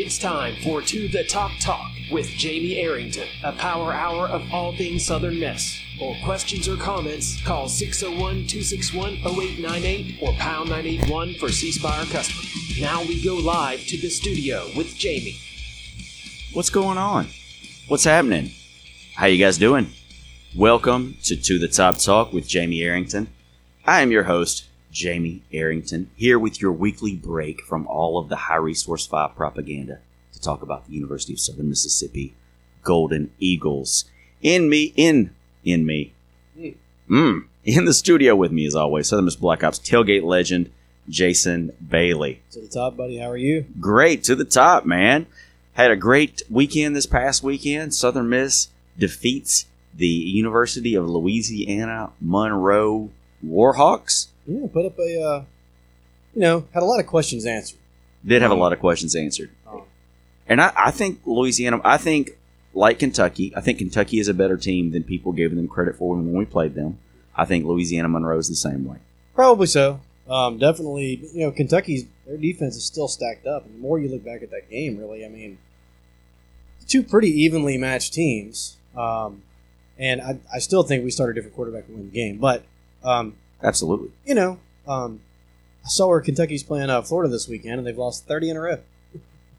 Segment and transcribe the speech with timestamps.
[0.00, 4.72] It's time for To the Top Talk with Jamie Arrington, a power hour of all
[4.76, 5.76] things Southern Miss.
[5.98, 12.80] For questions or comments, call 601 261 0898 or pound 981 for C Spire customers.
[12.80, 15.36] Now we go live to the studio with Jamie.
[16.52, 17.26] What's going on?
[17.88, 18.52] What's happening?
[19.16, 19.90] How you guys doing?
[20.54, 23.26] Welcome to To the Top Talk with Jamie Arrington.
[23.84, 24.67] I am your host,
[24.98, 30.00] Jamie Arrington, here with your weekly break from all of the High Resource 5 propaganda
[30.32, 32.34] to talk about the University of Southern Mississippi
[32.82, 34.06] Golden Eagles.
[34.42, 35.32] In me, in,
[35.64, 36.14] in me,
[37.08, 40.68] mm, in the studio with me as always, Southern Miss Black Ops tailgate legend,
[41.08, 42.42] Jason Bailey.
[42.50, 43.18] To the top, buddy.
[43.18, 43.66] How are you?
[43.78, 45.28] Great to the top, man.
[45.74, 47.94] Had a great weekend this past weekend.
[47.94, 48.66] Southern Miss
[48.98, 53.10] defeats the University of Louisiana Monroe
[53.44, 54.28] Warhawks.
[54.46, 55.44] Yeah, put up a, uh,
[56.34, 57.78] you know, had a lot of questions answered.
[58.26, 59.50] Did have a lot of questions answered.
[59.66, 59.82] Um,
[60.48, 62.30] And I, I think Louisiana, I think,
[62.74, 66.14] like Kentucky, I think Kentucky is a better team than people gave them credit for
[66.16, 66.98] when we played them.
[67.36, 68.98] I think Louisiana Monroe is the same way.
[69.34, 70.00] probably so.
[70.28, 74.08] Um, definitely, you know, Kentucky's their defense is still stacked up, and the more you
[74.10, 75.56] look back at that game, really, I mean,
[76.86, 78.76] two pretty evenly matched teams.
[78.96, 79.42] Um,
[79.98, 82.64] and I, I still think we started a different quarterback and win the game, but
[83.04, 84.10] um, Absolutely.
[84.24, 85.20] you know, um,
[85.84, 88.60] I saw where Kentucky's playing uh, Florida this weekend, and they've lost thirty in a
[88.60, 88.78] row.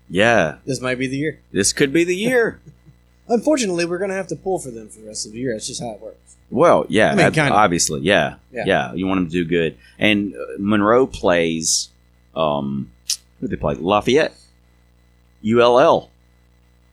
[0.10, 1.40] Yeah, This might be the year.
[1.52, 2.60] this could be the year.
[3.28, 5.54] Unfortunately, we're going to have to pull for them for the rest of the year.
[5.54, 6.36] That's just how it works.
[6.50, 8.64] Well, yeah, I mean, ab- obviously, yeah, Yeah.
[8.66, 11.90] yeah, You want them to do good, and uh, Monroe plays.
[12.36, 12.92] Um,
[13.40, 13.76] who do they play?
[13.76, 14.34] Lafayette,
[15.46, 16.10] ULL.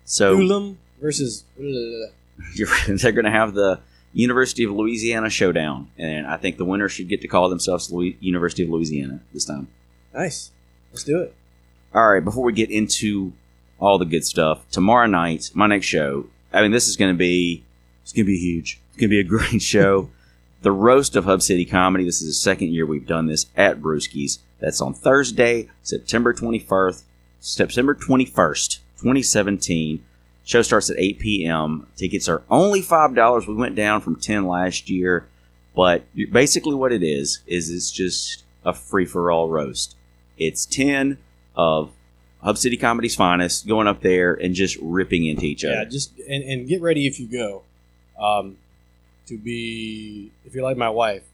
[0.05, 1.45] So Ulam versus.
[1.59, 3.81] you're, they're going to have the
[4.17, 8.17] University of Louisiana showdown, and I think the winner should get to call themselves Louis-
[8.21, 9.69] University of Louisiana this time.
[10.15, 10.51] Nice.
[10.91, 11.35] Let's do it.
[11.95, 13.33] All right, before we get into
[13.79, 16.27] all the good stuff, tomorrow night, my next show.
[16.53, 17.63] I mean, this is going to be
[18.03, 18.81] it's going to be huge.
[18.91, 20.09] It's going to be a great show.
[20.63, 22.05] the roast of Hub City Comedy.
[22.05, 24.39] This is the second year we've done this at Brewski's.
[24.61, 27.05] That's on Thursday, September twenty first,
[27.41, 30.03] September twenty first, twenty seventeen.
[30.47, 31.89] Show starts at eight p.m.
[31.97, 33.49] Tickets are only five dollars.
[33.49, 35.27] We went down from ten last year,
[35.75, 39.97] but basically what it is is it's just a free for all roast.
[40.39, 41.19] It's ten
[41.57, 41.91] of
[42.43, 45.75] Hub City Comedy's finest going up there and just ripping into each other.
[45.75, 47.65] Yeah, just and, and get ready if you go,
[48.17, 48.57] um,
[49.27, 51.25] to be if you're like my wife,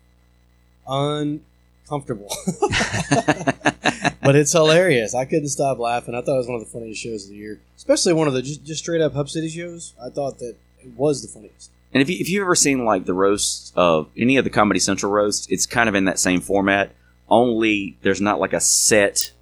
[0.88, 2.34] uncomfortable.
[4.22, 5.14] but it's hilarious.
[5.14, 6.14] I couldn't stop laughing.
[6.14, 8.34] I thought it was one of the funniest shows of the year, especially one of
[8.34, 9.94] the just, just straight up Hub City shows.
[10.02, 11.70] I thought that it was the funniest.
[11.92, 14.80] And if, you, if you've ever seen like the roasts of any of the Comedy
[14.80, 16.92] Central roasts, it's kind of in that same format.
[17.28, 19.32] Only there's not like a set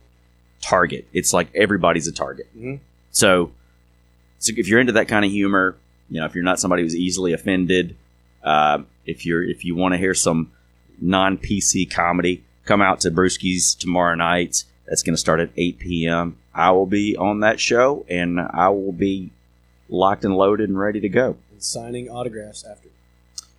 [0.60, 1.06] target.
[1.12, 2.46] It's like everybody's a target.
[2.56, 2.80] Mhm.
[3.12, 3.52] So,
[4.38, 5.76] so if you're into that kind of humor,
[6.08, 7.96] you know, if you're not somebody who's easily offended,
[8.42, 10.50] uh, if you're if you want to hear some
[11.00, 14.62] non PC comedy, come out to Brewski's tomorrow night.
[14.86, 16.36] That's going to start at 8 p.m.
[16.54, 19.32] I will be on that show, and I will be
[19.88, 21.36] locked and loaded and ready to go.
[21.50, 22.88] And signing autographs after.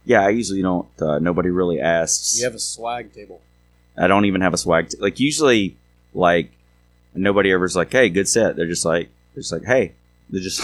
[0.05, 0.87] Yeah, I usually don't.
[0.97, 2.37] Uh, nobody really asks.
[2.39, 3.41] You have a swag table.
[3.97, 4.87] I don't even have a swag.
[4.87, 5.75] T- like usually,
[6.13, 6.49] like
[7.13, 9.91] nobody ever's like, "Hey, good set." They're just like, they're just like, "Hey."
[10.29, 10.61] They're just.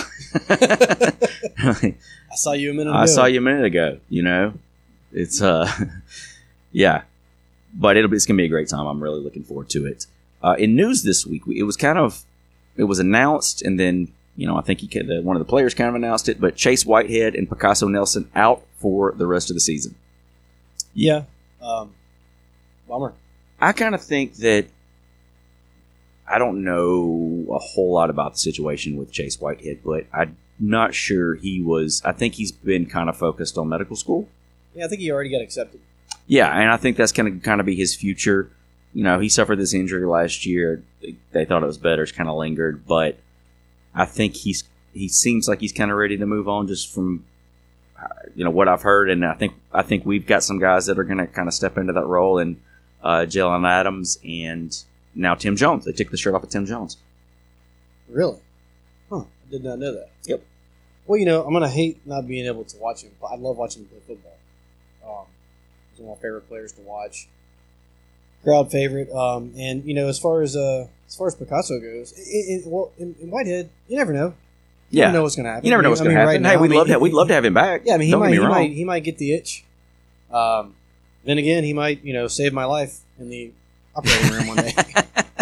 [0.49, 2.99] I saw you a minute ago.
[2.99, 3.99] I saw you a minute ago.
[4.07, 4.53] You know,
[5.11, 5.69] it's uh,
[6.71, 7.01] yeah,
[7.77, 8.85] but it'll be it's gonna be a great time.
[8.85, 10.07] I'm really looking forward to it.
[10.43, 12.23] Uh, in news this week, it was kind of
[12.75, 15.73] it was announced, and then you know I think he the, one of the players
[15.73, 19.55] kind of announced it, but Chase Whitehead and Picasso Nelson out for the rest of
[19.55, 19.95] the season.
[20.93, 21.23] Yeah.
[21.61, 21.93] Um,
[22.87, 23.13] bummer.
[23.59, 24.67] I kind of think that
[26.27, 30.93] I don't know a whole lot about the situation with Chase Whitehead, but I'm not
[30.93, 32.01] sure he was.
[32.03, 34.27] I think he's been kind of focused on medical school.
[34.75, 35.79] Yeah, I think he already got accepted.
[36.27, 38.51] Yeah, and I think that's going to kind of be his future.
[38.93, 40.83] You know, he suffered this injury last year.
[41.31, 42.03] They- thought it was better.
[42.03, 43.17] It's kind of lingered, but
[43.95, 44.63] I think he's
[44.93, 47.23] he seems like he's kind of ready to move on just from
[48.01, 50.85] uh, you know what I've heard, and I think I think we've got some guys
[50.87, 52.59] that are going to kind of step into that role, and
[53.03, 54.75] uh, Jalen Adams and
[55.15, 55.85] now Tim Jones.
[55.85, 56.97] They took the shirt off of Tim Jones.
[58.09, 58.39] Really?
[59.09, 59.19] Huh.
[59.19, 60.09] I did not know that.
[60.25, 60.43] Yep.
[61.05, 63.11] Well, you know, I'm gonna hate not being able to watch him.
[63.21, 64.37] But I love watching him play football.
[65.21, 65.25] Um,
[65.99, 67.27] one of my favorite players to watch.
[68.43, 69.11] Crowd favorite.
[69.11, 72.71] Um, and you know, as far as uh, as far as Picasso goes, in, in,
[72.71, 74.33] well, in, in Whitehead, you never know.
[74.89, 75.65] You Yeah, never know what's gonna happen.
[75.65, 76.43] you never know what's I going mean, to happen.
[76.43, 77.81] now, hey, I we'd mean, love to he- we'd love to have him back.
[77.85, 79.63] Yeah, I mean, he might, get he might, he might get the itch.
[80.31, 80.75] Um,
[81.25, 83.51] then again, he might, you know, save my life in the
[83.95, 84.73] operating room one day.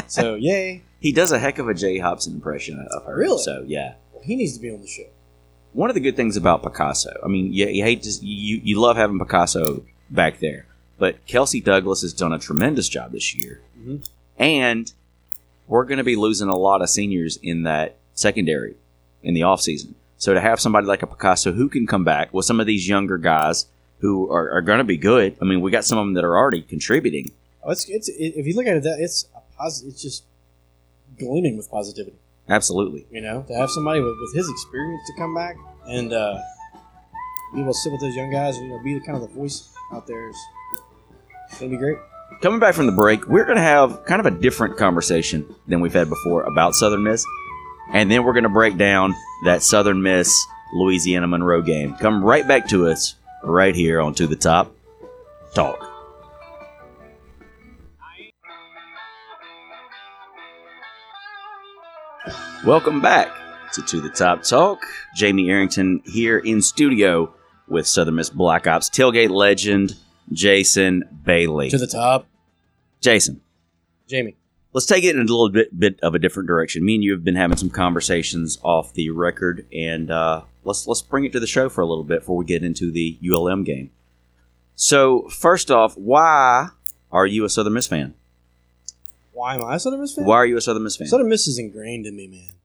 [0.07, 0.83] So yay!
[0.99, 3.15] He does a heck of a Jay Hopson impression of her.
[3.17, 3.41] Really?
[3.41, 3.95] So yeah.
[4.13, 5.07] Well, he needs to be on the show.
[5.73, 8.79] One of the good things about Picasso, I mean, you, you hate to, you you
[8.79, 10.65] love having Picasso back there,
[10.97, 14.07] but Kelsey Douglas has done a tremendous job this year, Mhm.
[14.37, 14.91] and
[15.67, 18.75] we're going to be losing a lot of seniors in that secondary
[19.23, 19.95] in the off season.
[20.17, 22.87] So to have somebody like a Picasso who can come back with some of these
[22.87, 23.65] younger guys
[23.99, 25.35] who are, are going to be good.
[25.41, 27.31] I mean, we got some of them that are already contributing.
[27.63, 29.93] Oh, it's, it's it, if you look at it, that it's a positive.
[29.93, 30.23] It's just
[31.17, 32.15] gleaming with positivity.
[32.47, 33.05] Absolutely.
[33.11, 35.55] You know, to have somebody with, with his experience to come back
[35.87, 36.37] and uh,
[37.53, 39.21] be able to sit with those young guys, and you know, be the kind of
[39.21, 40.37] the voice out there is
[41.59, 41.97] gonna be great.
[42.41, 45.79] Coming back from the break, we're going to have kind of a different conversation than
[45.79, 47.23] we've had before about Southern Miss.
[47.93, 49.13] And then we're going to break down
[49.45, 50.35] that Southern Miss
[50.73, 51.95] Louisiana Monroe game.
[51.95, 54.75] Come right back to us right here on To the Top
[55.53, 55.79] Talk.
[62.65, 63.29] Welcome back
[63.73, 64.79] to To the Top Talk.
[65.15, 67.33] Jamie Arrington here in studio
[67.67, 69.95] with Southern Miss Black Ops tailgate legend
[70.31, 71.69] Jason Bailey.
[71.69, 72.27] To the top,
[73.01, 73.41] Jason,
[74.07, 74.35] Jamie.
[74.73, 76.85] let's take it in a little bit, bit of a different direction.
[76.85, 81.01] Me and you have been having some conversations off the record, and uh, let's let's
[81.01, 83.63] bring it to the show for a little bit before we get into the ULM
[83.63, 83.91] game.
[84.75, 86.69] So, first off, why
[87.11, 88.13] are you a Southern Miss fan?
[89.31, 90.25] Why am I a Southern Miss fan?
[90.25, 91.07] Why are you a Southern Miss fan?
[91.07, 92.55] Southern Miss is ingrained in me, man.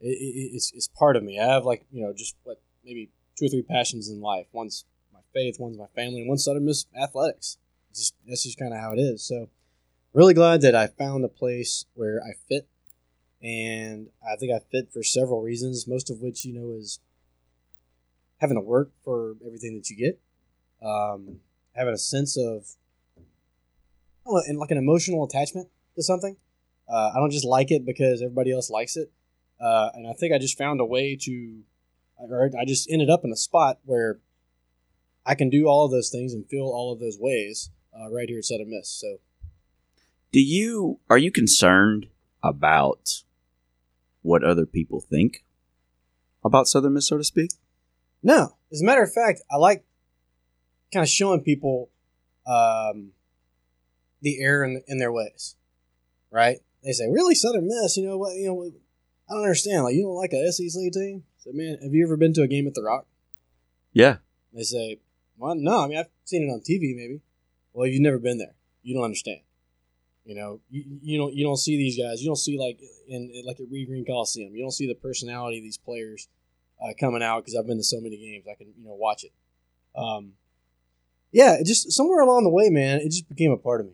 [0.00, 1.38] It, it, it's, it's part of me.
[1.38, 4.46] I have like you know just what maybe two or three passions in life.
[4.52, 7.58] One's my faith, one's my family, and one's Southern Miss athletics.
[7.90, 9.22] It's just that's just kind of how it is.
[9.22, 9.48] So
[10.12, 12.68] really glad that I found a place where I fit,
[13.42, 15.86] and I think I fit for several reasons.
[15.86, 17.00] Most of which you know is
[18.38, 20.20] having to work for everything that you get,
[20.86, 21.40] um,
[21.74, 22.66] having a sense of
[24.26, 26.36] and like an emotional attachment to something.
[26.88, 29.10] Uh, I don't just like it because everybody else likes it.
[29.60, 31.62] Uh, and I think I just found a way to,
[32.16, 34.18] or I just ended up in a spot where
[35.26, 38.28] I can do all of those things and feel all of those ways uh, right
[38.28, 38.88] here at Southern Miss.
[38.88, 39.18] So
[40.32, 42.06] Do you are you concerned
[42.42, 43.22] about
[44.22, 45.44] what other people think
[46.44, 47.52] about Southern Miss, so to speak?
[48.22, 49.84] no, as a matter of fact, I like
[50.92, 51.90] kind of showing people
[52.46, 53.10] um,
[54.22, 55.56] the error in, in their ways.
[56.30, 56.58] Right?
[56.82, 57.96] They say, "Really, Southern Miss?
[57.96, 58.34] You know what?
[58.34, 58.72] You know,
[59.30, 59.84] I don't understand.
[59.84, 61.22] Like, you don't like a SEC team?
[61.44, 63.06] So, man, have you ever been to a game at the Rock?
[63.92, 64.16] Yeah.
[64.54, 65.00] They say,
[65.36, 65.84] "Well, no.
[65.84, 67.20] I mean, I've seen it on TV, maybe.
[67.74, 68.54] Well, you've never been there.
[68.82, 69.40] You don't understand.
[70.24, 72.22] You know, you, you don't you don't see these guys.
[72.22, 74.54] You don't see like in like at Reed Green Coliseum.
[74.54, 76.28] You don't see the personality of these players
[76.82, 78.46] uh, coming out because I've been to so many games.
[78.50, 79.32] I can you know watch it.
[79.94, 80.32] Um,
[81.30, 83.92] yeah, it just somewhere along the way, man, it just became a part of me.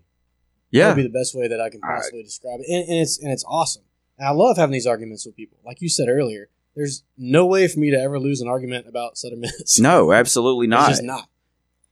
[0.70, 0.88] Yeah.
[0.88, 1.96] would be the best way that I can All right.
[1.96, 3.82] possibly describe it, and, and it's and it's awesome.
[4.16, 5.58] And I love having these arguments with people.
[5.64, 9.18] Like you said earlier, there's no way for me to ever lose an argument about
[9.18, 9.78] Southern Miss.
[9.80, 10.88] No, absolutely it's not.
[10.88, 11.28] just not.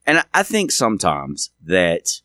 [0.07, 2.21] and I- I think sometimes that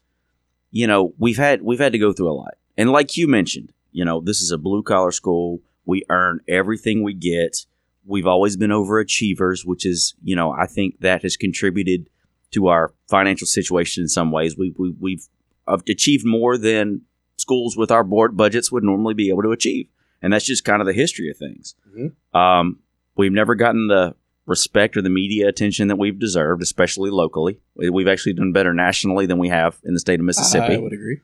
[0.72, 3.74] you know we've had we've had to go through a lot, and like you mentioned,
[3.92, 5.60] you know this is a blue collar school.
[5.86, 7.66] We earn everything we get.
[8.06, 12.10] We've always been overachievers, which is you know I think that has contributed
[12.52, 14.56] to our financial situation in some ways.
[14.58, 15.28] We, we we've
[15.68, 17.02] achieved more than
[17.38, 19.88] schools with our board budgets would normally be able to achieve,
[20.22, 21.76] and that's just kind of the history of things.
[21.98, 22.38] Mhm.
[22.38, 22.80] Um,
[23.16, 24.16] we've never gotten the
[24.46, 27.60] respect or the media attention that we've deserved, especially locally.
[27.76, 30.74] We- We've actually done better nationally than we have in the state of Mississippi.
[30.76, 31.20] I would agree.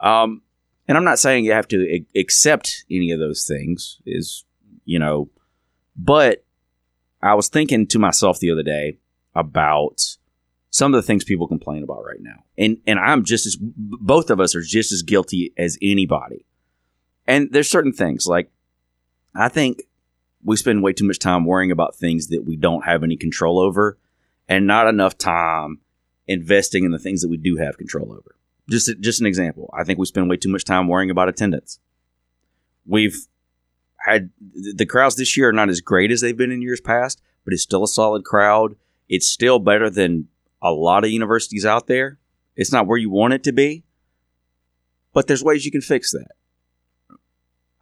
[0.00, 0.42] Um,
[0.86, 4.44] and I'm not saying you have to a- accept any of those things, is
[4.84, 5.30] you know,
[5.96, 6.44] but
[7.22, 8.98] I was thinking to myself the other day
[9.34, 10.16] about
[10.70, 14.30] some of the things people complain about right now, and and I'm just as both
[14.30, 16.44] of us are just as guilty as anybody.
[17.26, 18.50] And there's certain things like
[19.34, 19.82] I think
[20.44, 23.58] we spend way too much time worrying about things that we don't have any control
[23.58, 23.98] over,
[24.48, 25.80] and not enough time
[26.26, 28.36] investing in the things that we do have control over
[28.70, 29.68] just just an example.
[29.76, 31.80] I think we spend way too much time worrying about attendance.
[32.86, 33.26] We've
[33.98, 37.20] had the crowds this year are not as great as they've been in years past,
[37.44, 38.76] but it's still a solid crowd.
[39.08, 40.28] It's still better than
[40.62, 42.18] a lot of universities out there.
[42.56, 43.84] It's not where you want it to be,
[45.12, 47.18] but there's ways you can fix that.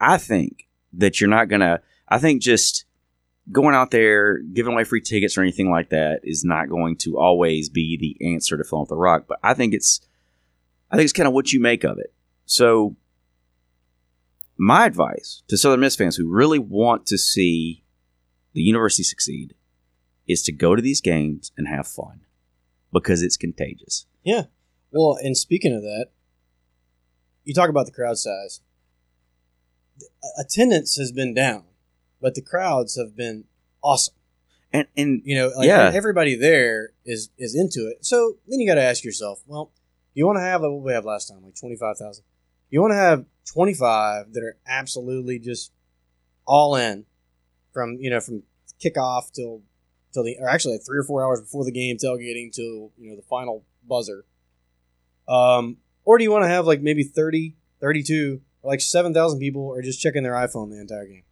[0.00, 1.83] I think that you're not gonna.
[2.09, 2.85] I think just
[3.50, 7.19] going out there giving away free tickets or anything like that is not going to
[7.19, 9.25] always be the answer to filling up the rock.
[9.29, 10.00] But I think it's
[10.91, 12.12] I think it's kind of what you make of it.
[12.47, 12.97] So,
[14.57, 17.85] my advice to Southern Miss fans who really want to see
[18.55, 19.55] the university succeed
[20.27, 22.23] is to go to these games and have fun
[22.93, 24.07] because it's contagious.
[24.25, 24.45] Yeah.
[24.91, 26.09] Well, and speaking of that,
[27.45, 28.61] you talk about the crowd size.
[30.38, 31.65] attendance has been down,
[32.21, 33.45] but the crowds have been
[33.83, 34.15] awesome.
[34.73, 35.91] And and You know, like Yeah.
[35.95, 38.05] everybody there is is into it.
[38.05, 39.71] So then you got to ask yourself, well,
[40.15, 42.25] you want to have like what we have last time, like twenty five thousand.
[42.71, 45.73] You want to have twenty five that are absolutely just
[46.47, 47.07] all in
[47.73, 48.43] from you know from
[48.83, 49.63] kickoff till
[50.13, 53.11] till the or actually like three or four hours before the game, tailgating till you
[53.11, 54.25] know the final buzzer.
[55.27, 59.41] Um, or do you want to have like maybe 30, 32, or like seven thousand
[59.41, 61.23] people are just checking their iPhone the entire game?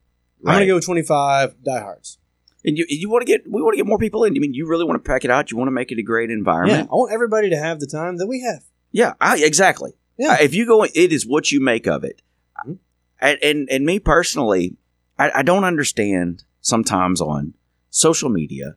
[0.44, 2.18] I'm gonna go with twenty five diehards.
[2.64, 4.34] and you you want to get we want to get more people in.
[4.36, 5.50] I mean, you really want to pack it out.
[5.50, 6.88] You want to make it a great Yeah, environment.
[6.90, 8.62] I want everybody to have the time that we have.
[8.92, 9.92] Yeah, I, exactly.
[10.18, 10.32] Yeah.
[10.32, 12.22] Uh, if you go, it is what you make of it.
[12.66, 12.78] Mhm.
[13.20, 14.76] And, and and me personally,
[15.18, 17.54] I, I don't understand sometimes on
[17.90, 18.76] social media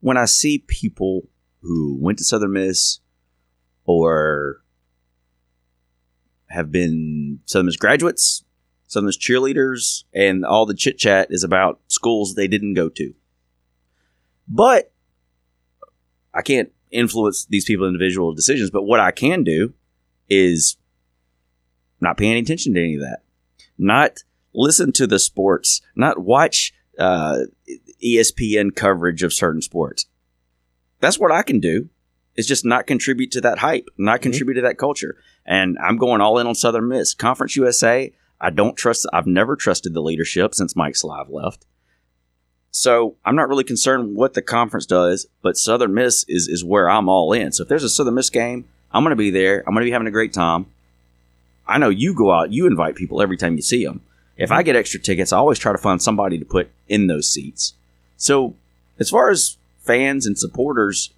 [0.00, 1.28] when I see people
[1.60, 3.00] who went to Southern Miss
[3.84, 4.62] or
[6.48, 8.44] have been Southern Miss graduates,
[8.92, 13.14] Southern Miss cheerleaders, and all the chit chat is about schools they didn't go to.
[14.46, 14.92] But
[16.34, 19.72] I can't influence these people's individual decisions, but what I can do
[20.28, 20.76] is
[22.02, 23.20] not pay any attention to any of that.
[23.78, 24.18] Not
[24.52, 27.44] listen to the sports, not watch uh,
[28.04, 30.04] ESPN coverage of certain sports.
[31.00, 31.88] That's what I can do.
[32.36, 34.24] Is just not contribute to that hype, not Mhm.
[34.24, 35.16] contribute to that culture.
[35.46, 37.14] And I'm going all in on Southern Miss.
[37.14, 41.64] Conference USA, I don't trust, I've never trusted the leadership since Mike Slive left.
[42.72, 46.90] So I'm not really concerned what the conference does, but Southern Miss is, is where
[46.90, 47.52] I'm all in.
[47.52, 49.60] So if there's a Southern Miss game, I'm going to be there.
[49.60, 50.66] I'm going to be having a great time.
[51.68, 54.00] I know you go out, you invite people every time you see them.
[54.36, 57.30] If I get extra tickets, I always try to find somebody to put in those
[57.30, 57.74] seats.
[58.16, 58.56] So
[58.98, 61.10] as far as fans and supporters,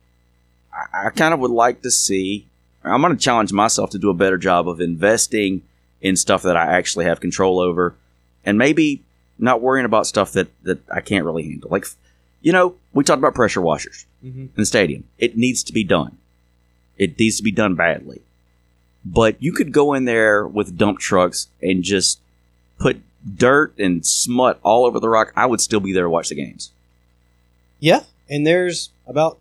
[0.73, 2.47] I, I kind of would like to see.
[2.83, 5.63] I'm going to challenge myself to do a better job of investing
[6.05, 7.97] in stuff that I actually have control over,
[8.45, 9.03] and maybe
[9.39, 11.69] not worrying about stuff that that I can't really handle.
[11.71, 11.87] Like,
[12.43, 14.41] you know, we talked about pressure washers Mm-hmm.
[14.41, 15.05] in the stadium.
[15.19, 16.17] It needs to be done.
[16.97, 18.23] It needs to be done badly.
[19.05, 22.21] But you could go in there with dump trucks and just
[22.79, 23.03] put
[23.37, 25.31] dirt and smut all over the rock.
[25.37, 26.71] I would still be there to watch the games.
[27.81, 29.37] Yeah, and there's about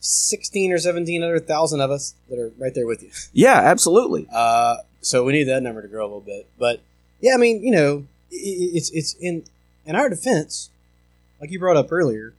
[0.00, 3.10] sixteen or seventeen other thousand of us that are right there with you.
[3.34, 4.26] Yeah, absolutely.
[4.32, 6.46] Uh, so we need that number to grow a little bit.
[6.58, 6.80] But
[7.20, 9.44] yeah, I mean, you know, it's it's in
[9.84, 10.70] in our defense,
[11.40, 12.34] like you brought up earlier,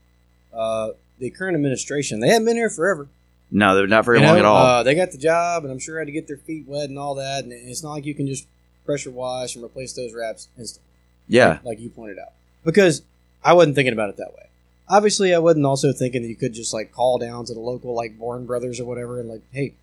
[0.53, 3.07] uh, the current administration they haven't been here forever.
[3.49, 4.65] No, they're not very You long know, at all.
[4.65, 6.99] Uh, they got the job, and I'm sure had to get their feet wet and
[6.99, 7.45] all that.
[7.45, 8.45] And it's not like you can just
[8.85, 10.89] pressure wash and replace those wraps instantly.
[11.29, 12.33] yeah, like, like you pointed out.
[12.65, 13.03] Because
[13.43, 14.47] I wasn't thinking about it that way.
[14.89, 17.93] Obviously, I wasn't also thinking that you could just like call down to the local
[17.93, 19.73] like Born Brothers or whatever and like, hey,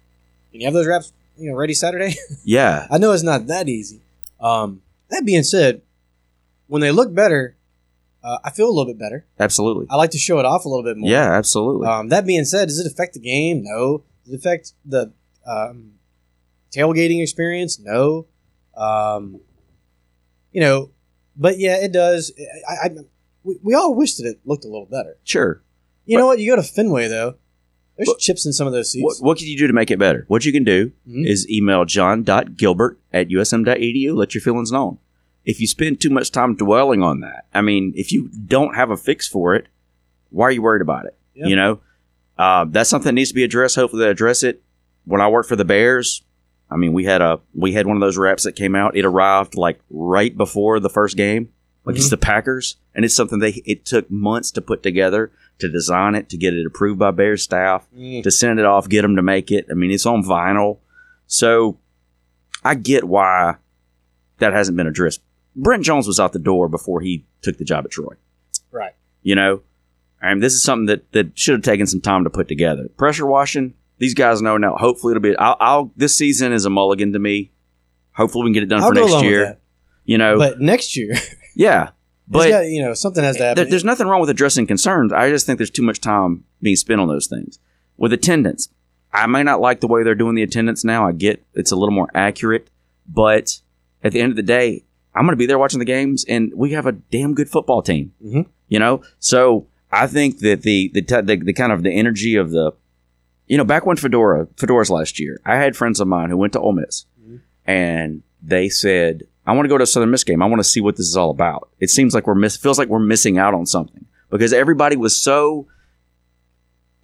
[0.53, 2.17] can you have those wraps, you know, ready Saturday?
[2.45, 4.01] yeah, I know it's not that easy.
[4.41, 5.83] Um, that being said,
[6.67, 7.57] when they look better,
[8.23, 9.27] uh, I feel a little bit better.
[9.39, 9.87] absolutely.
[9.91, 11.11] I like to show it off a little bit more.
[11.11, 11.87] Yeah, absolutely.
[11.87, 13.63] Um, that being said, does it affect the game?
[13.63, 14.03] No.
[14.25, 15.13] Does it affect the
[15.47, 15.93] um,
[16.75, 17.79] tailgating experience?
[17.79, 18.27] No.
[18.75, 19.41] Um,
[20.53, 20.91] you know,
[21.37, 22.33] but yeah, it does.
[22.69, 22.91] I, I,
[23.43, 25.17] we, we all wish that it looked a little better.
[25.25, 25.63] sure.
[26.07, 26.39] You know what?
[26.39, 27.37] You go to Fenway though.
[27.97, 29.05] There's What- chips in some of those seats.
[29.05, 30.25] What, what can you do to make it better?
[30.29, 31.27] What you can do Mhm.
[31.27, 34.15] is email john.gilbert at usm.edu.
[34.15, 34.99] Let your feelings known.
[35.45, 38.91] If you spend too much time dwelling on that, I mean, if you don't have
[38.91, 39.67] a fix for it,
[40.31, 41.15] why are you worried about it?
[41.35, 41.47] Yeah.
[41.47, 41.81] You know,
[42.39, 43.77] uh, that's something that needs to be addressed.
[43.77, 44.63] Hopefully, they address it.
[45.05, 46.23] When I worked for the Bears,
[46.71, 48.97] I mean, we had a we had one of those wraps that came out.
[48.97, 51.51] It arrived like right before the first game.
[51.85, 52.11] Like it's Mhm.
[52.11, 55.31] the Packers, and it's something they it took months to put together,
[55.67, 58.23] to design it, to get it approved by Bears staff Mm.
[58.23, 59.67] to send it off, get them to make it.
[59.71, 60.79] I mean, it's on vinyl.
[61.27, 61.79] So
[62.65, 63.57] I get why
[64.39, 65.21] that hasn't been addressed.
[65.57, 68.15] Brent Jones was out the door before he took the job at Troy.
[68.71, 68.95] Right.
[69.23, 69.63] You know,
[70.23, 72.89] I and this is something that, that should have taken some time to put together.
[72.97, 74.75] Pressure washing, these guys know now.
[74.77, 75.37] Hopefully, it'll be.
[75.37, 77.53] I'll, I'll this season is a mulligan to me.
[78.13, 79.59] Hopefully, we can get it done I'll for next year.
[80.05, 81.15] You know, But next year,
[81.55, 81.91] yeah.
[82.29, 83.57] But got, you know, something has to happen.
[83.63, 85.13] there- there's nothing wrong with addressing concerns.
[85.13, 87.59] I just think there's too much time being spent on those things.
[87.97, 88.69] With attendance,
[89.13, 91.07] I may not like the way they're doing the attendance now.
[91.07, 92.69] I get it's a little more accurate,
[93.09, 93.61] but
[94.03, 96.53] at the end of the day, I'm going to be there watching the games, and
[96.57, 98.13] we have a damn good football team.
[98.25, 98.47] Mhm.
[98.69, 102.35] You know, so I think that the the, t- the the kind of the energy
[102.35, 102.73] of the,
[103.47, 106.53] you know, back when Fedora Fedora's last year, I had friends of mine who went
[106.55, 107.41] to Ole Miss, Mhm.
[107.67, 110.43] and they said, "I want to go to a Southern Miss game.
[110.43, 112.79] I want to see what this is all about." It seems like we're miss feels
[112.79, 115.67] like we're missing out on something because everybody was so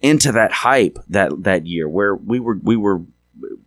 [0.01, 3.01] into that hype that that year where we were we were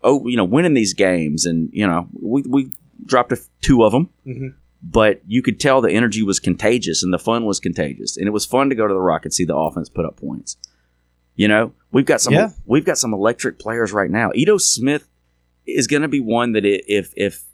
[0.03, 2.73] oh you know winning these games and you know we we
[3.07, 4.55] dropped a, two of them, Mhm.
[4.83, 8.31] but you could tell the energy was contagious and the fun was contagious, and it
[8.31, 10.57] was fun to go to the Rock and see the offense put up points.
[11.37, 12.51] You know, we've got some Yeah.
[12.67, 14.31] we've got some electric players right now.
[14.35, 15.09] Ito Smith
[15.67, 17.45] is going to be one that if if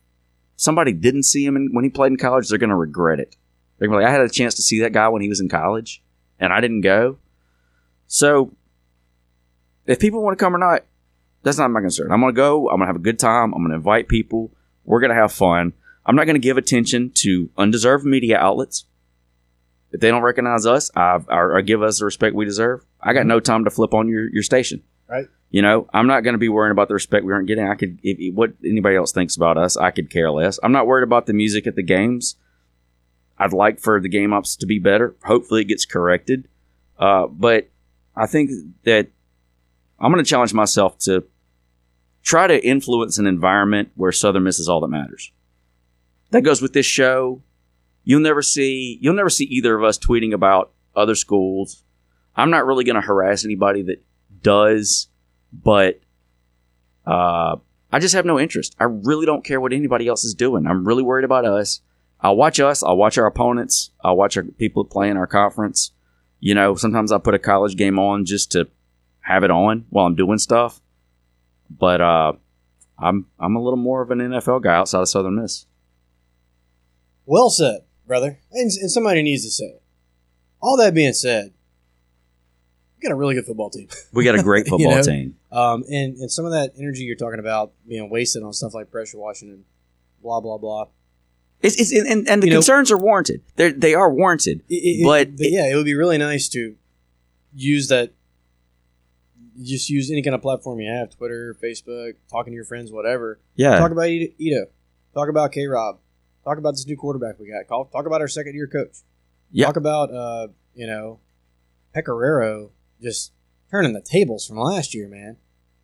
[0.61, 3.35] somebody didn't see him in, when he played in college, they're going to regret it.
[3.79, 5.29] They're going to be like, I had a chance to see that guy when he
[5.29, 6.03] was in college,
[6.39, 7.17] and I didn't go.
[8.07, 8.53] So,
[9.87, 10.85] if people want to come or not,
[11.43, 12.13] that's not my concern.
[12.13, 12.69] I'm going to go.
[12.69, 13.55] I'm going to have a good time.
[13.55, 14.51] I'm going to invite people.
[14.85, 15.73] We're going to have fun.
[16.05, 18.85] I'm not going to give attention to undeserved media outlets.
[19.93, 23.15] If they don't recognize us I, or, or give us the respect we deserve, I
[23.15, 24.83] got no time to flip on your, your station.
[25.11, 25.27] Right.
[25.51, 27.69] You know, I'm not going to be worrying about the respect we aren't getting.
[27.69, 30.61] I could, if, what anybody else thinks about us, I could care less.
[30.63, 32.37] I'm not worried about the music at the games.
[33.37, 35.17] I'd like for the game ops to be better.
[35.25, 36.47] Hopefully, it gets corrected.
[36.99, 37.69] Uh, but
[38.15, 38.51] I think
[38.85, 39.09] that
[39.99, 41.25] I'm going to challenge myself to
[42.23, 45.33] try to influence an environment where Southern Miss is all that matters.
[46.31, 47.43] That goes with this show.
[48.05, 51.83] You'll never see you'll never see either of us tweeting about other schools.
[52.37, 54.03] I'm not really going to harass anybody that
[54.43, 55.09] does,
[55.53, 56.01] but
[57.07, 57.57] uh,
[57.93, 58.77] I just have no interest.
[58.79, 60.67] I really don't care what anybody else is doing.
[60.67, 61.81] I'm really worried about us.
[62.21, 62.83] I'll watch us.
[62.83, 63.91] I'll watch our opponents.
[64.03, 65.93] I'll watch our people play in our conference.
[66.39, 68.69] You know, sometimes I put a college game on just to
[69.21, 70.81] have it on while I'm doing stuff.
[71.71, 72.33] But uh,
[72.99, 75.67] I'm I'm a little more of an NFL guy outside of Southern Miss.
[77.25, 78.41] Well said, brother.
[78.51, 79.83] And, and somebody needs to say it.
[80.61, 81.53] All that being said,
[83.01, 83.89] we got a really good football team.
[84.13, 85.03] We got a great You football know?
[85.03, 85.37] team.
[85.51, 88.91] Um, and, and some of that energy you're talking about being wasted on stuff like
[88.91, 89.65] pressure washing and
[90.23, 90.87] blah, blah, blah.
[91.63, 93.43] It's, it's and, and the You know- concerns are warranted.
[93.57, 94.63] They they are warranted.
[94.69, 96.77] It- it- But- but yeah, it would be really nice to
[97.55, 98.13] use that.
[99.63, 103.41] Just use any kind of platform you have Twitter, Facebook, talking to your friends, whatever.
[103.57, 104.33] Yeah, Talk about Ito.
[104.39, 104.67] Ito.
[105.13, 105.99] Talk about K Rob.
[106.45, 107.69] Talk about this new quarterback we got.
[107.69, 108.99] Talk about our second year coach.
[109.53, 109.67] Yeah.
[109.67, 111.19] Talk about, uh, you know,
[111.95, 112.71] Pecoraro
[113.03, 113.33] just
[113.71, 115.37] turning the tables from last year, man.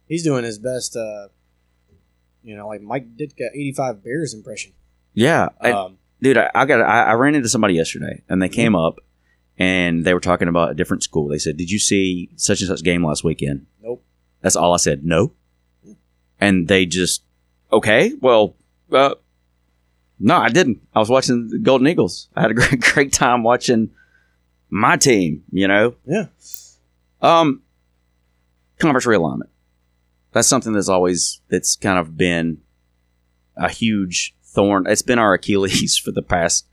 [0.09, 1.29] He's doing his best, uh,
[2.42, 4.72] you know, like Mike Ditka 85 Bears impression.
[5.14, 5.48] yeah.
[5.61, 8.74] And- Um, dude, I, I got I, I ran into somebody yesterday, and they came
[8.76, 8.98] up
[9.59, 11.29] and they were talking about a different school.
[11.29, 14.05] They said, "Did you see such and such game last weekend?" Nope.
[14.42, 15.05] That's all I said.
[15.05, 15.33] No.
[16.40, 17.22] And they just,
[17.72, 18.55] okay, well,
[18.92, 19.14] uh,
[20.20, 20.87] no, I didn't.
[20.94, 22.29] I was watching the Golden Eagles.
[22.37, 23.90] I had a great great time watching
[24.70, 25.42] my team.
[25.50, 25.94] You know.
[26.07, 26.26] Yeah.
[27.22, 27.62] Um,
[28.79, 29.48] conference realignment.
[30.33, 32.59] That's something that's always that's kind of been
[33.57, 34.87] a huge thorn.
[34.87, 36.66] It's been our Achilles for the past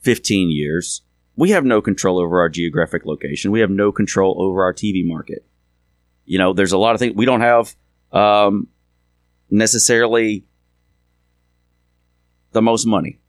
[0.00, 1.02] 15 years.
[1.36, 3.50] We have no control over our geographic location.
[3.50, 5.44] We have no control over our TV market.
[6.24, 7.74] You know, there's a lot of things we don't have
[8.12, 8.68] um,
[9.50, 10.44] necessarily
[12.52, 13.20] the most money.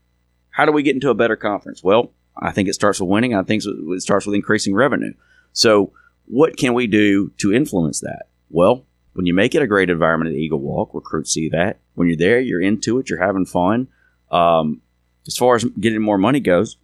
[0.49, 1.83] How do we get into a better conference?
[1.83, 3.35] Well, I think it starts with winning.
[3.35, 5.13] I think it starts with increasing revenue.
[5.53, 5.93] So,
[6.29, 8.27] what can we do to influence that?
[8.49, 11.79] Well, when you make it a great environment at Eagle Walk, recruits see that.
[11.95, 13.87] When you're there, you're into it, you're having fun.
[14.31, 14.81] Um,
[15.27, 16.77] as far as getting more money goes,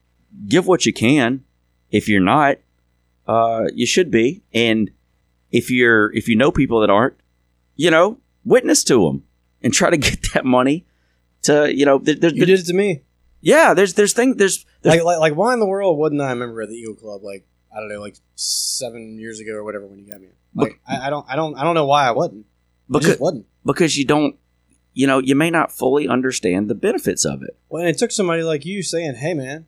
[0.48, 1.44] give what you can.
[1.92, 2.58] If you're not,
[3.28, 4.42] uh, you should be.
[4.54, 4.92] And
[5.52, 7.16] if you're if you know people that aren't,
[7.76, 9.24] you know, witness to them
[9.62, 10.86] and try to get that money
[11.44, 12.00] to you know.
[12.00, 13.04] There, there, you did it to me.
[13.42, 16.32] yeah, there's there's thing there's, there's Like, like, like, why in the world wouldn't I
[16.32, 17.24] remember at the Eagle Club?
[17.24, 20.28] Like, I don't know, like seven years ago or whatever when you got me.
[20.54, 22.46] Like, I, I don't, I don't, I don't know why I wasn't.
[22.46, 23.46] I because just wasn't.
[23.66, 24.38] because you don't
[24.96, 27.56] you know you may not fully understand the benefits of it.
[27.70, 29.66] Well, and it took somebody like you saying, "Hey, man,"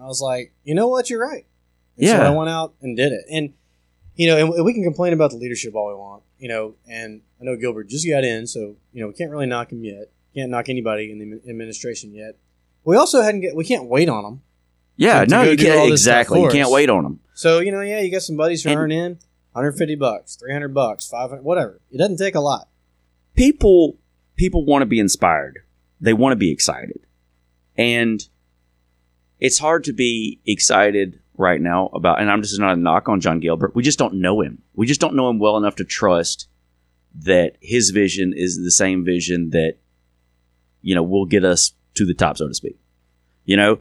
[0.00, 1.10] I was like, "You know what?
[1.10, 1.46] You're right."
[1.96, 2.16] And Yeah.
[2.16, 3.52] So I went out and did it, and
[4.16, 6.74] you know, and we can complain about the leadership all we want, you know.
[6.88, 9.84] And I know Gilbert just got in, so you know we can't really knock him
[9.84, 10.10] yet.
[10.34, 12.36] Can't knock anybody in the administration yet.
[12.84, 13.54] We also hadn't get.
[13.54, 14.42] We can't wait on them.
[14.96, 16.40] Yeah, To- no, you can't exactly.
[16.42, 17.20] You can't wait on them.
[17.44, 19.18] So you know, yeah, you got some buddies who And- earn in
[19.52, 21.78] 150 bucks, 300 bucks, 500, whatever.
[21.90, 22.70] It doesn't take a lot.
[23.34, 23.98] People
[24.34, 25.58] people want to be inspired.
[26.00, 27.00] They want to be excited,
[27.76, 28.26] and
[29.40, 32.18] it's hard to be excited right now about.
[32.18, 33.74] And I'm just not a knock on Jon Gilbert.
[33.74, 34.62] We just don't know him.
[34.74, 36.48] We just don't know him well enough to trust
[37.14, 39.74] that his vision is the same vision that
[40.80, 42.78] you know will get us to the top, so to speak.
[43.44, 43.80] You know,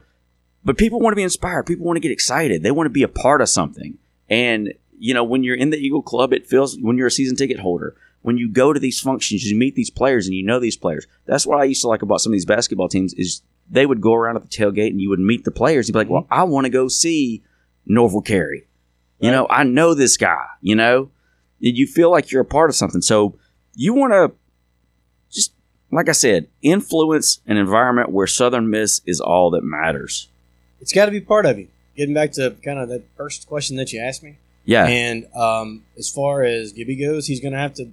[0.66, 1.66] but people want to be inspired.
[1.66, 2.64] People want to get excited.
[2.64, 3.98] They want to be a part of something.
[4.30, 7.36] And you know, when you're in the Eagle Club, it feels when you're a season
[7.36, 7.96] ticket holder.
[8.22, 11.06] When you go to these functions, you meet these players and you know these players.
[11.26, 14.00] That's what I used to like about some of these basketball teams is they would
[14.00, 15.88] go around at the tailgate and you would meet the players.
[15.88, 17.44] You'd be like, "Well, I want to go see
[17.86, 18.68] Norval Carey.
[19.20, 20.46] You know, I know this guy.
[20.62, 21.12] You know,
[21.60, 23.02] you feel like you're a part of something.
[23.02, 23.38] So
[23.74, 24.34] you want to
[25.32, 25.54] just
[25.92, 30.30] like I said, influence an environment where Southern Miss is all that matters.
[30.84, 31.70] It's got to be part of you.
[31.96, 35.84] Getting back to kind of that first question that you asked me, Yeah, and um,
[35.98, 37.90] as far as Gibby goes, he's going to have to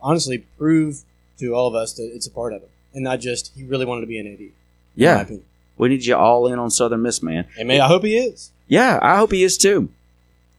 [0.00, 1.02] honestly prove
[1.40, 3.84] to all of us that it's a part of him, and not just he really
[3.84, 4.40] wanted to be an AD.
[4.94, 5.24] yeah.
[5.78, 7.46] We need you all in on Southern Miss, man.
[7.58, 8.50] And man, I hope he is.
[8.68, 9.88] Yeah, I hope he is too.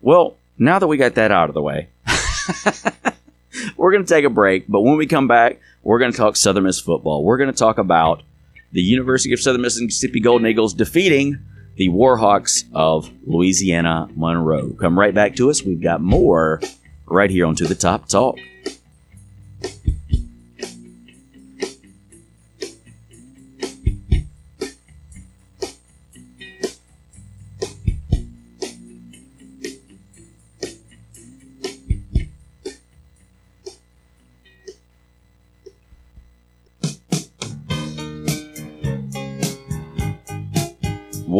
[0.02, 1.88] Well, now that we got that out of the way,
[3.78, 4.66] we're going to take a break.
[4.68, 7.24] But when we come back, we're going to talk Southern Miss football.
[7.24, 8.24] We're going to talk about
[8.72, 11.40] the University of Southern Mississippi Golden Eagles defeating
[11.80, 14.72] the Warhawks of Louisiana Monroe.
[14.72, 15.64] Come right back to us.
[15.64, 16.60] We've got more
[17.06, 18.38] right here on To the Top Talk.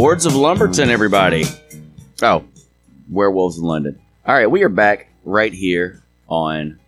[0.10, 1.46] Wards of Lumberton, everybody.
[2.24, 2.44] Oh,
[3.12, 4.02] Werewolves in London.
[4.26, 6.80] All right, we are back right here on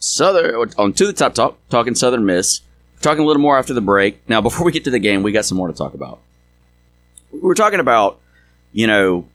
[0.00, 2.62] Southern on to the top talk, talking Southern Miss.
[3.00, 4.28] Talking a little more after the break.
[4.28, 6.18] Now, before we get to the game, we got some more to talk about.
[7.30, 8.18] We're talking about,
[8.72, 9.28] you know,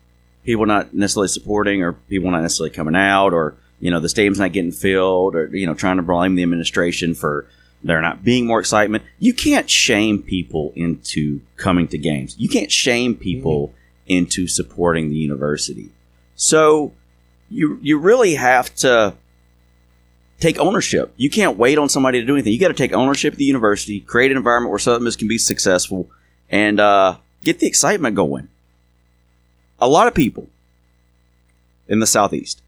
[0.44, 4.40] people not necessarily supporting or people not necessarily coming out or you know the stadium's
[4.40, 7.48] not getting filled or you know trying to blame the administration for
[7.84, 9.04] there not being more excitement.
[9.20, 12.36] You can't shame people into coming to games.
[12.38, 13.74] You can't shame people
[14.08, 15.92] into supporting the university.
[16.36, 16.94] So
[17.50, 19.16] you you really have to
[20.40, 21.14] take ownership.
[21.18, 22.54] You can't wait on somebody to do anything.
[22.54, 25.38] You got to take ownership of the university, create an environment where Miss can be
[25.38, 26.10] successful,
[26.50, 28.50] and uh, get the excitement going.
[29.80, 30.48] A lot of people
[31.88, 32.62] in the southeast,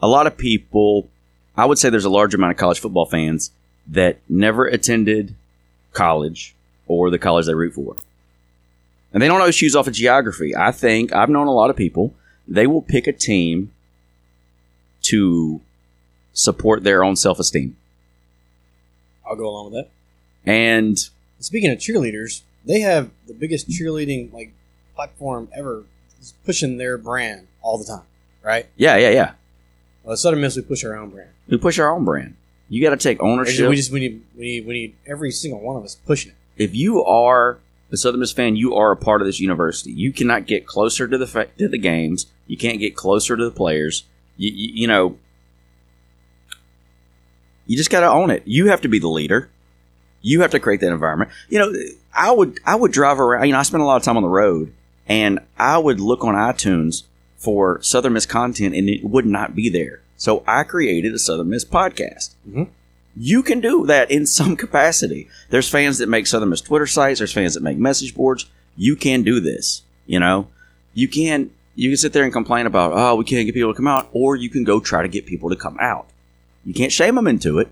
[0.00, 1.08] a lot of people,
[1.56, 3.50] I would say there's a large amount of college football fans
[3.88, 5.34] that never attended
[5.92, 6.54] college
[6.86, 7.96] or the college they root for.
[9.12, 10.54] And they don't always choose off of geography.
[10.54, 12.14] I think I've known a lot of people,
[12.46, 13.72] they will pick a team
[15.02, 15.60] to
[16.32, 17.76] support their own self esteem.
[19.28, 19.90] I'll go along with that.
[20.50, 20.98] And
[21.38, 24.52] Speaking of cheerleaders, they have the biggest cheerleading like
[24.94, 25.84] platform ever,
[26.18, 28.04] It's pushing their brand all the time,
[28.42, 28.66] right?
[28.76, 29.32] yeah, yeah, yeah.
[30.02, 31.30] Well, Southern Miss, we push our own brand.
[31.48, 32.36] We push our own brand.
[32.68, 33.68] You got to take ownership.
[33.68, 36.62] we just we need we need we need every single one of us pushing it.
[36.62, 37.58] if you are
[37.92, 39.92] a Southern Miss fan, you are a part of this university.
[39.92, 42.26] You cannot get closer to the fa- to the games.
[42.48, 44.04] You can't get closer to the players.
[44.36, 45.16] You, you, you know,
[47.66, 48.42] you just got to own it.
[48.46, 49.48] You have to be the leader.
[50.22, 51.30] You have to create that environment.
[51.48, 51.72] You know,
[52.12, 53.46] I would I would drive around.
[53.46, 54.72] You know, I spend a lot of time on the road,
[55.06, 57.04] and I would look on iTunes
[57.36, 60.00] for Southern Miss content, and it would not be there.
[60.16, 62.68] So I created a Southern Miss podcast Mhm.
[63.18, 65.28] you can do that in some capacity.
[65.50, 67.18] There's fans that make Southern Miss Twitter sites.
[67.18, 68.46] There's fans that make message boards.
[68.76, 69.82] You can do this.
[70.06, 70.48] You know,
[70.94, 73.76] you can you can sit there and complain about oh we can't get people to
[73.76, 76.06] come out, or you can go try to get people to come out.
[76.64, 77.68] You can't shame them into it.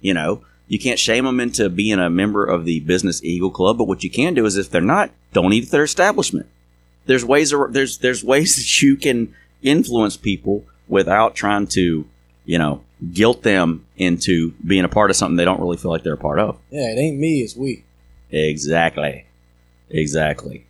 [0.00, 3.76] You know, you can't shame them into being a member of the Business Eagle Club.
[3.78, 6.46] But what you can do is if they're not, don't eat at their establishment.
[7.06, 12.04] There's ways there's there's ways that you can influence people without trying to
[12.44, 16.02] you know, guilt them into being a part of something they don't really feel like
[16.02, 16.58] they're a part of.
[16.70, 17.84] Yeah, it ain't me, it's we.
[18.30, 19.26] Exactly.
[19.90, 20.64] Exactly.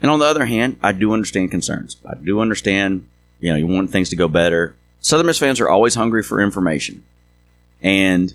[0.00, 1.96] And on the other hand, I do understand concerns.
[2.06, 3.06] I do understand,
[3.40, 4.74] you know, you want things to go better.
[5.00, 7.04] Southern Miss fans are always hungry for information.
[7.80, 8.34] And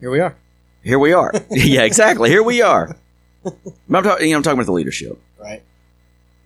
[0.00, 0.36] Here we are.
[0.82, 1.32] here we are.
[1.50, 2.30] yeah, exactly.
[2.30, 2.96] Here we are.
[3.44, 5.20] I'm, talking, you know, I'm talking about the leadership.
[5.38, 5.62] Right.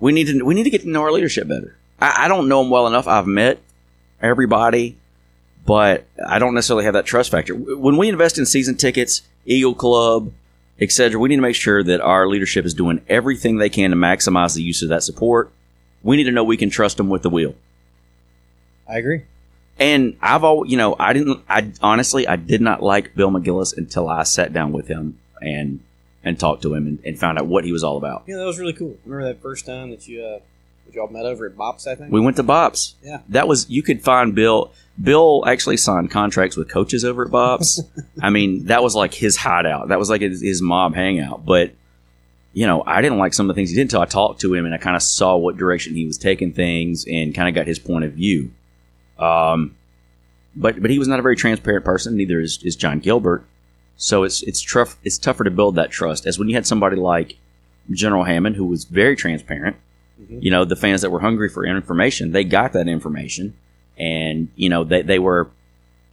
[0.01, 1.77] We need to we need to get to know our leadership better.
[2.01, 3.07] I, I don't know them well enough.
[3.07, 3.61] I've met
[4.21, 4.97] everybody,
[5.67, 7.55] but I don't necessarily have that trust factor.
[7.55, 10.33] When we invest in season tickets, Eagle Club,
[10.81, 13.97] etc., we need to make sure that our leadership is doing everything they can to
[13.97, 15.53] maximize the use of that support.
[16.03, 17.55] We need to know we can trust them with the wheel.
[18.89, 19.23] I agree.
[19.79, 21.43] And I've always, you know, I didn't.
[21.49, 25.81] I honestly, I did not like Bill McGillis until I sat down with him and
[26.23, 28.25] and talked to him and, and found out what he was all about.
[28.27, 28.97] Yeah, that was really cool.
[29.05, 30.41] Remember that first time that you uh
[30.87, 32.13] that y'all met over at Bops, I think?
[32.13, 32.95] We went to Bob's.
[33.03, 33.21] Yeah.
[33.29, 34.73] That was you could find Bill.
[35.03, 37.83] Bill actually signed contracts with coaches over at Bob's.
[38.23, 39.89] I mean, that was like his hideout.
[39.89, 41.45] That was like his, his mob hangout.
[41.45, 41.73] But
[42.53, 44.53] you know, I didn't like some of the things he did until I talked to
[44.53, 47.55] him and I kind of saw what direction he was taking things and kind of
[47.55, 48.51] got his point of view.
[49.19, 49.77] Um,
[50.57, 52.17] but but he was not a very transparent person.
[52.17, 53.45] Neither is, is Jon Gilbert.
[54.03, 54.97] So it's it's tough.
[55.05, 57.37] It's tougher to build that trust as when you had somebody like
[57.91, 59.77] General Hammond who was very transparent
[60.21, 60.43] Mhm.
[60.43, 63.55] you know the fans that were hungry for information they got that information
[63.99, 65.49] and you know they, they were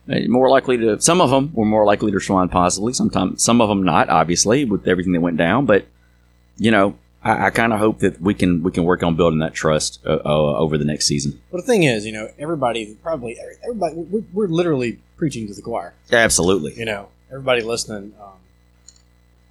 [0.09, 2.93] Uh, More likely to, some of them were more likely to respond positively.
[2.93, 5.65] Sometimes, some of them not, obviously, with everything that went down.
[5.65, 5.81] But
[6.65, 9.39] you know, I, I kind of hope that we can we can work on building
[9.39, 11.31] that trust uh, uh, over the next season.
[11.51, 15.61] But the thing is, you know, everybody, probably everybody, we're, we're literally preaching to the
[15.61, 15.93] choir.
[16.13, 16.73] Absolutely.
[16.77, 18.31] You know, everybody listening, um,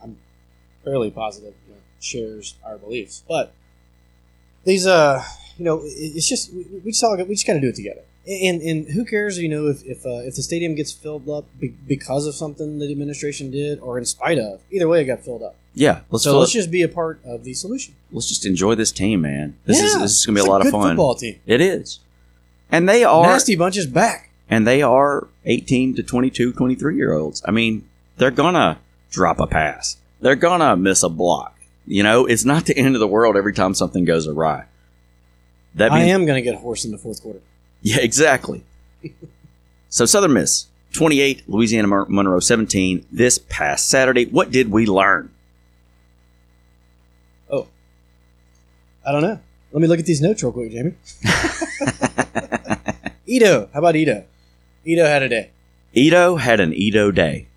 [0.03, 0.17] I'm
[0.85, 3.23] fairly positive, you know, shares our beliefs.
[3.29, 3.53] But
[4.65, 5.23] these, uh,
[5.59, 8.03] you know, it's just we, we just all we just got to do it together.
[8.29, 11.45] And and who cares, you know, if if, uh, if the stadium gets filled up
[11.61, 14.61] be- because of something the administration did or in spite of.
[14.73, 15.55] Either way, it got filled up.
[15.75, 16.01] Yeah.
[16.11, 17.95] Let's so let's it- just be a part of the solution.
[18.11, 19.57] let's just enjoy this team, man.
[19.65, 20.91] This is Yeah, this is gonna be a lot good of fun.
[20.97, 21.39] Football team.
[21.47, 22.01] It is,
[22.73, 24.26] and they are Nasty bunch is back.
[24.48, 27.42] And they are 18 to 22, 23 year olds.
[27.46, 28.78] I mean, they're gonna
[29.11, 29.96] drop a pass.
[30.20, 31.54] They're gonna miss a block.
[31.87, 34.64] You know, it's not the end of the world every time something goes awry.
[35.76, 37.40] That I am going to get a horse in the fourth quarter.
[37.82, 38.64] Yeah, exactly.
[39.90, 44.24] so Southern Miss 28, Louisiana Mon- Monroe 17 this past Saturday.
[44.24, 45.30] What did we learn?
[47.48, 47.68] Oh,
[49.06, 49.38] I don't know.
[49.70, 50.94] Let me look at these notes real quick, Jamie.
[53.26, 54.24] Ito, how about Ito?
[54.87, 55.51] Ito had a day.
[55.94, 57.49] Ito had an Ito day.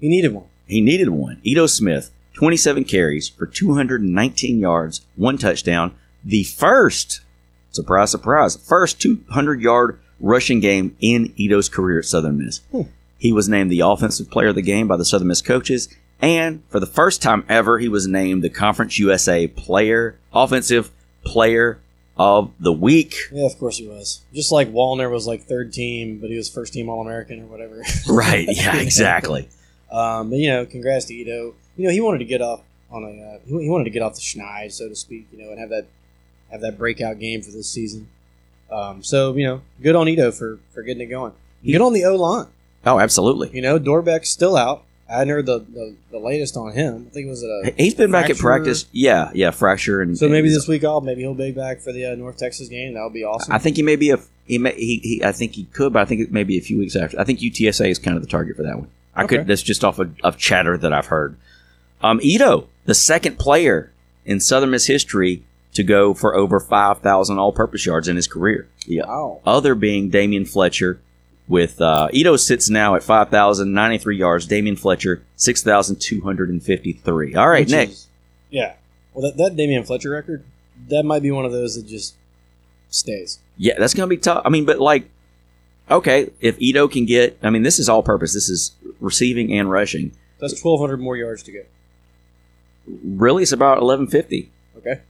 [0.00, 0.44] He needed one.
[0.66, 1.40] He needed one.
[1.42, 5.94] Ito Smith, 27 carries for 219 yards, one touchdown.
[6.22, 7.22] The first,
[7.70, 12.58] surprise, surprise, first 200 yard rushing game in Ito's career at Southern Miss.
[12.70, 12.82] Hmm.
[13.16, 15.88] He was named the offensive player of the game by the Southern Miss coaches.
[16.20, 20.90] And for the first time ever, he was named the Conference USA player, offensive
[21.24, 21.78] player
[22.16, 23.14] of the week.
[23.32, 24.20] Yeah, of course he was.
[24.32, 27.46] Just like Wallner was like third team, but he was first team All American or
[27.46, 27.82] whatever.
[28.08, 28.46] Right.
[28.50, 29.48] Yeah, exactly.
[29.92, 31.54] Um, but you know, congrats to Ito.
[31.76, 34.02] You know, he wanted to get off on a uh, he he wanted to get
[34.02, 35.28] off the schneid, so to speak.
[35.30, 35.86] You know, and have that
[36.50, 38.08] have that breakout game for this season.
[38.72, 41.32] Um, so you know, good on Ito for for getting it going.
[41.64, 42.48] Good on the O line.
[42.84, 43.50] Oh, absolutely.
[43.52, 44.82] You know, Dorbeck's still out.
[45.08, 47.06] I hadn't heard the, the, the latest on him.
[47.08, 48.86] I think it was a He's been back at practice.
[48.92, 52.06] Yeah, yeah, fracture and So maybe this week off, maybe he'll be back for the
[52.06, 52.94] uh, North Texas game.
[52.94, 53.52] That would be awesome.
[53.52, 56.00] I think he may be a he may he, he I think he could, but
[56.02, 57.20] I think it may be a few weeks after.
[57.20, 58.88] I think UTSA is kind of the target for that one.
[59.14, 59.38] I Okay.
[59.38, 61.36] could that's just off of, of chatter that I've heard.
[62.02, 63.92] Um, Ito, the second player
[64.24, 65.42] in Southern Miss history
[65.74, 68.68] to go for over five thousand all-purpose yards in his career.
[68.86, 69.40] The wow.
[69.44, 71.00] other being Damion Fletcher.
[71.46, 74.48] With uh, Ito sits now at five thousand ninety-three yards.
[74.48, 77.34] Damion Fletcher six thousand two hundred and fifty-three.
[77.34, 77.88] All right, Which Nick.
[77.90, 78.06] is-
[78.50, 78.74] yeah.
[79.12, 80.42] Well, that, that Damion Fletcher record,
[80.88, 82.14] that might be one of those that just
[82.88, 83.38] stays.
[83.58, 84.42] Yeah, that's going to be tough.
[84.44, 85.08] I mean, but like,
[85.90, 88.32] okay, if Ito can get, I mean, this is all purpose.
[88.32, 90.12] This is receiving and rushing.
[90.40, 91.60] That's 1,200 more yards to go.
[93.04, 95.00] Really, it's about 1150, Okay.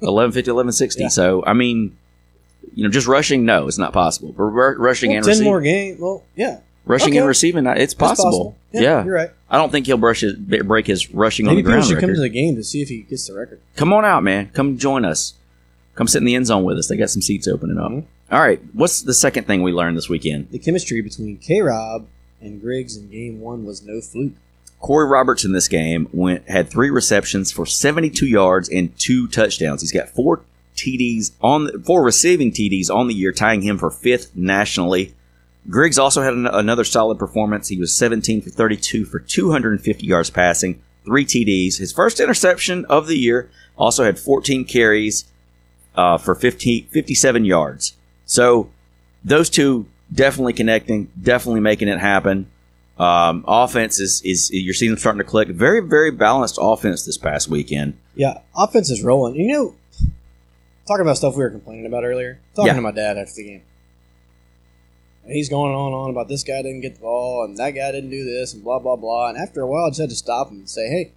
[0.00, 1.02] 1150, 1160.
[1.02, 1.08] Yeah.
[1.08, 1.96] So, I mean,
[2.74, 4.32] you know, just rushing, no, it's not possible.
[4.36, 5.96] But ru- rushing Well, and 10 receiving, more game.
[6.00, 6.58] Well, yeah.
[6.84, 7.18] rushing Okay.
[7.18, 8.56] and receiving, it's It's possible.
[8.72, 9.30] Yeah, Yeah, You're right.
[9.50, 12.06] I don't think he'll brush his, break his rushing Maybe on the ground should record.
[12.06, 13.60] come to the game to see if he gets the record.
[13.76, 14.50] come on out, man.
[14.54, 15.34] Come join us.
[15.94, 16.88] Come sit in the end zone with us.
[16.88, 17.90] They got some seats opening up.
[17.90, 18.04] Mhm.
[18.30, 20.48] All right, what's the second thing we learned this weekend?
[20.50, 22.06] The chemistry between K Rob
[22.40, 24.32] and Griggs in game one was no fluke.
[24.80, 29.82] Corey Roberts in this game went had three receptions for 72 yards and two touchdowns.
[29.82, 30.40] He's got four
[30.76, 35.14] TDs on the, four receiving TDs on the year, tying him for fifth nationally.
[35.68, 37.68] Griggs also had an, another solid performance.
[37.68, 41.78] He was 17 for 32 for 250 yards passing, three TDs.
[41.78, 43.50] His first interception of the year.
[43.76, 45.24] Also had 14 carries
[45.96, 47.96] uh, for 50, 57 yards.
[48.26, 48.70] So
[49.24, 52.50] those two definitely connecting, definitely making it happen.
[52.98, 55.48] Um, offense is, is you're seeing them starting to click.
[55.48, 57.96] Very very balanced offense this past weekend.
[58.14, 59.34] Yeah, offense is rolling.
[59.34, 59.74] You know,
[60.86, 62.40] talking about stuff we were complaining about earlier.
[62.54, 62.74] Talking Yeah.
[62.74, 63.62] to my dad after the game.
[65.24, 67.70] And he's going on and on about this guy didn't get the ball and that
[67.70, 69.28] guy didn't do this and blah blah blah.
[69.28, 71.12] And after a while, I just had to stop him and say, "Hey,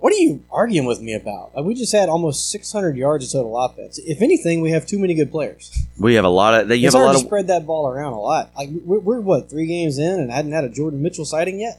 [0.00, 1.54] what are you arguing with me about?
[1.54, 3.98] Like, we just had almost 600 yards of total offense.
[3.98, 5.70] If anything, we have too many good players.
[6.00, 6.70] We have a lot of.
[6.70, 7.24] You it's have a lot to of.
[7.26, 8.50] spread that ball around a lot.
[8.56, 11.78] Like we're, we're what three games in and hadn't had a Jordan Mitchell sighting yet.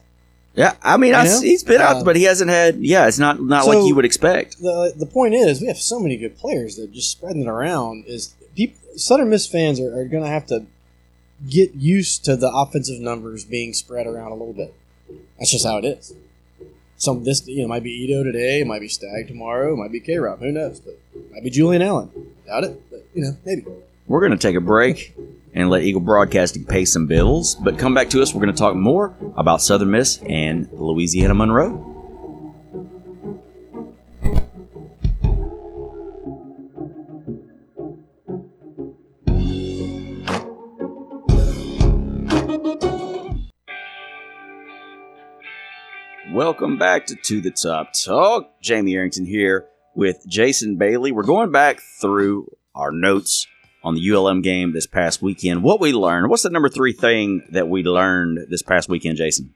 [0.54, 2.76] Yeah, I mean, I, he's been out, Uh, but he hasn't had.
[2.80, 4.60] Yeah, it's not not So- like you would expect.
[4.60, 8.06] the the point is we have so many good players that just spreading it around
[8.08, 10.66] is people Southern Miss fans are, are going to have to
[11.50, 14.74] get used to the offensive numbers being spread around a little bit.
[15.40, 16.14] That's just how it is.
[16.98, 19.92] Some this you know might be Ito today, it might be Stag tomorrow, it might
[19.92, 20.82] be K Rob, who knows?
[20.82, 22.12] But it might be Julian Allen.
[22.46, 23.64] Doubt it, but you know maybe.
[24.08, 25.16] We're going to take a break
[25.54, 27.56] and let Eagle Broadcasting pay some bills.
[27.56, 28.34] But come back to us.
[28.34, 31.88] We're going to talk more about Southern Miss and Louisiana Monroe.
[46.34, 48.62] Welcome back to To the Top Talk.
[48.62, 51.12] Jamie Arrington here with Jason Bailey.
[51.12, 53.48] We're going back through our notes
[53.84, 55.63] on the ULM game this past weekend.
[55.63, 56.30] What we learned.
[56.30, 59.54] What's the number three thing that we learned this past weekend, Jason?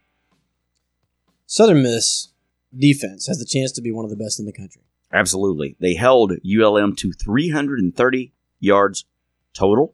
[1.45, 2.29] Southern Miss
[2.77, 4.81] defense has the chance to be one of the best in the country.
[5.13, 5.75] Absolutely.
[5.79, 9.05] They held ULM to 330 yards
[9.53, 9.93] total.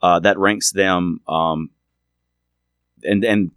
[0.00, 1.70] Uh, that ranks them, um,
[3.04, 3.52] and and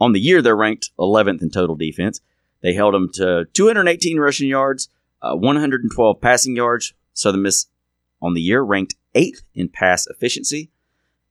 [0.00, 2.20] on the year they're ranked 11th in total defense.
[2.60, 4.88] They held them to 218 rushing yards,
[5.20, 6.94] uh, 112 passing yards.
[7.12, 7.66] Southern Miss
[8.22, 10.70] on the year ranked eighth in pass efficiency,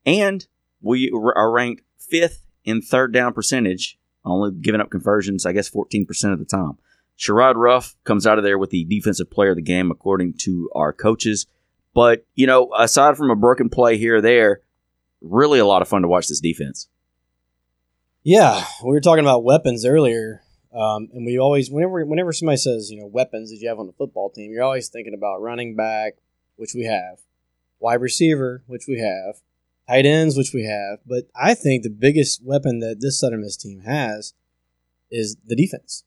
[0.06, 0.48] and
[0.82, 6.34] we are ranked fifth in third down percentage, only giving up conversions, I guess, 14%
[6.34, 6.78] of the time.
[7.18, 10.70] Sherrod Ruff comes out of there with the defensive player of the game, according to
[10.74, 11.48] our coaches.
[11.94, 14.62] But, you know, aside from a broken play here or there,
[15.22, 16.88] really a lot of fun to watch this defense.
[18.24, 22.92] Yeah, we were talking about weapons earlier, um, and we always, whenever whenever somebody says,
[22.92, 25.76] you know, weapons that you have on the football team, you're always thinking about running
[25.76, 26.13] back,
[26.58, 27.20] which we have,
[27.80, 29.36] wide receiver, which we have,
[29.88, 31.00] tight ends, which we have.
[31.06, 34.34] But I think the biggest weapon that this Southern Miss team has
[35.12, 36.04] is the defense.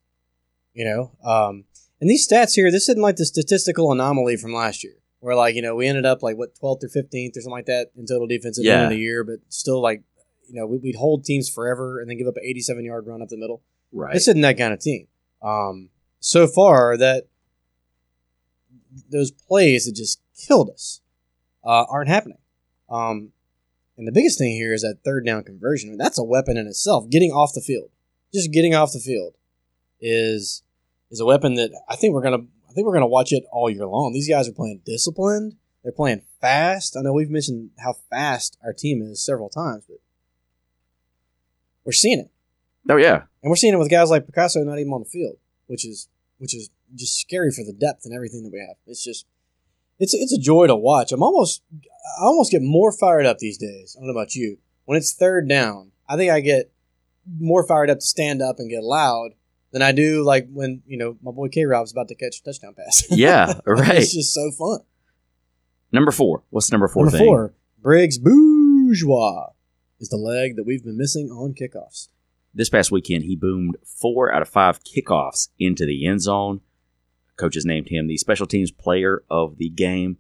[0.75, 1.65] You know, um,
[2.01, 5.55] and these stats here, this isn't like the statistical anomaly from last year, where like
[5.55, 8.07] you know we ended up like what 12th or 15th or something like that in
[8.07, 10.03] total defense at the end of the year, but still like
[10.49, 13.21] you know we- we'd hold teams forever and then give up an 87 yard run
[13.21, 13.61] up the middle.
[13.93, 14.15] Right.
[14.15, 15.09] This isn't that kind of team.
[15.43, 17.27] Um, so far, that
[19.11, 21.02] those plays that just killed us
[21.65, 22.39] uh, aren't happening.
[22.89, 23.33] Um,
[23.97, 25.89] and the biggest thing here is that third down conversion.
[25.89, 27.09] I mean, that's a weapon in itself.
[27.11, 27.91] Getting off the field,
[28.33, 29.35] just getting off the field,
[30.01, 30.63] is
[31.11, 32.45] is a weapon that I think we're gonna.
[32.69, 34.13] I think we're gonna watch it all year long.
[34.13, 35.57] These guys are playing disciplined.
[35.83, 36.97] They're playing fast.
[36.97, 39.99] I know we've mentioned how fast our team is several times, but
[41.85, 42.31] we're seeing it.
[42.89, 43.23] oh, yeah.
[43.43, 46.09] And we're seeing it with guys like Picasso not even on the field, which is
[46.39, 48.77] which is just scary for the depth and everything that we have.
[48.87, 49.27] It's just
[50.03, 51.13] it's it's a joy to watch.
[51.13, 51.63] I'm almost
[52.21, 53.95] I almost get more fired up these days.
[53.97, 54.59] I don't know about you.
[54.85, 56.73] When it's third down, I think I get
[57.39, 59.31] more fired up to stand up and get loud
[59.71, 62.43] than I do like when, you know, my boy K Rob's about to catch a
[62.43, 63.05] touchdown pass.
[63.11, 63.95] Yeah, right.
[63.99, 64.81] it's just so fun.
[65.93, 66.43] Number four.
[66.51, 67.27] What's the number four Number thing?
[67.27, 69.51] four, Briggs Bourgeois
[70.01, 72.09] is the leg that we've been missing on kickoffs.
[72.53, 76.61] This past weekend, he boomed four out of five kickoffs into the end zone.
[77.43, 80.17] Coaches named him the special teams player of the game.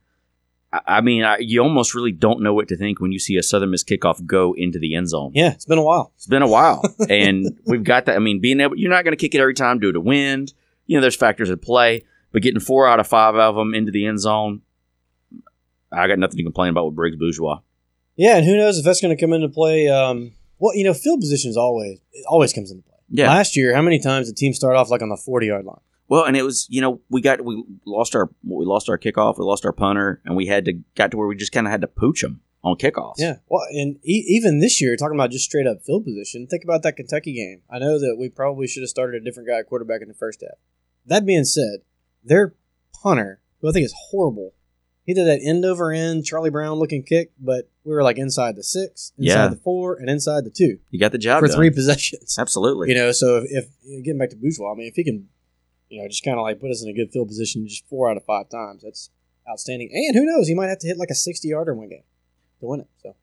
[0.72, 3.44] I, mean, I, you almost really don't know what to think when you see a
[3.44, 5.30] Southern Miss kickoff go into the end zone.
[5.34, 6.12] Yeah, it's been a while.
[6.16, 8.16] It's been a while, and we've got that.
[8.16, 10.52] I mean, being able, you're not going to kick it every time due to wind.
[10.86, 13.92] You know, there's factors at play, but getting four out of five of them into
[13.92, 14.62] the end zone,
[15.92, 17.60] I got nothing to complain about with Briggs Bourgeois.
[18.16, 19.88] Yeah, and who knows if that's going to come into play.
[19.88, 22.98] Um, well, you know, field position is always it always comes into play.
[23.10, 23.28] Yeah.
[23.28, 25.80] Last year, how many times did teams start off like on the forty yard line?
[26.08, 29.38] Well, and it was you know we got we lost our we lost our kickoff,
[29.38, 31.70] we lost our punter, and we had to got to where we just kind of
[31.70, 33.14] had to pooch them on kickoffs.
[33.18, 33.36] Yeah.
[33.48, 36.46] Well, and e- even this year, talking about just straight up field position.
[36.46, 37.62] Think about that Kentucky game.
[37.70, 40.14] I know that we probably should have started a different guy at quarterback in the
[40.14, 40.58] first half.
[41.06, 41.78] That being said,
[42.22, 42.54] their
[43.02, 44.54] punter, who I think is horrible,
[45.04, 48.54] he did that end over end Charlie Brown looking kick, but we were like inside
[48.54, 49.48] the six, inside Yeah.
[49.48, 51.56] the four, and inside the two you got the job for done.
[51.56, 52.36] three possessions.
[52.38, 52.90] Absolutely.
[52.90, 55.28] You know, so if, if getting back to Bourgeois, I mean, if he can,
[55.92, 58.10] you know, just kind of like put us in a good field position just four
[58.10, 59.10] out of five times, that's
[59.48, 59.90] outstanding.
[59.92, 62.04] And who knows, he might have to hit like a sixty yarder one game
[62.60, 62.88] to win it.
[63.02, 63.14] So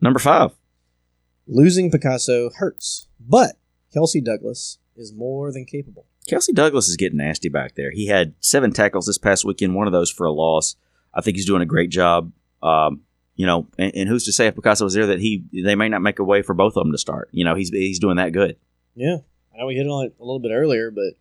[0.00, 0.52] Number five.
[1.46, 3.56] losing Picasso hurts, but
[3.92, 6.06] Kelsey Douglas is more than capable.
[6.26, 7.90] Kelsey Douglas is getting nasty back there.
[7.90, 10.74] He had seven tackles this past weekend, one of those for a loss.
[11.14, 12.32] I think he's doing a great job.
[12.62, 13.02] Um,
[13.36, 15.90] you know, and, and who's to say if Picasso was there that he they may
[15.90, 17.28] not make a way for both of them to start.
[17.32, 18.56] You know, he's he's doing that good.
[18.94, 19.18] Yeah,
[19.54, 21.12] I know we hit on it a little bit earlier, but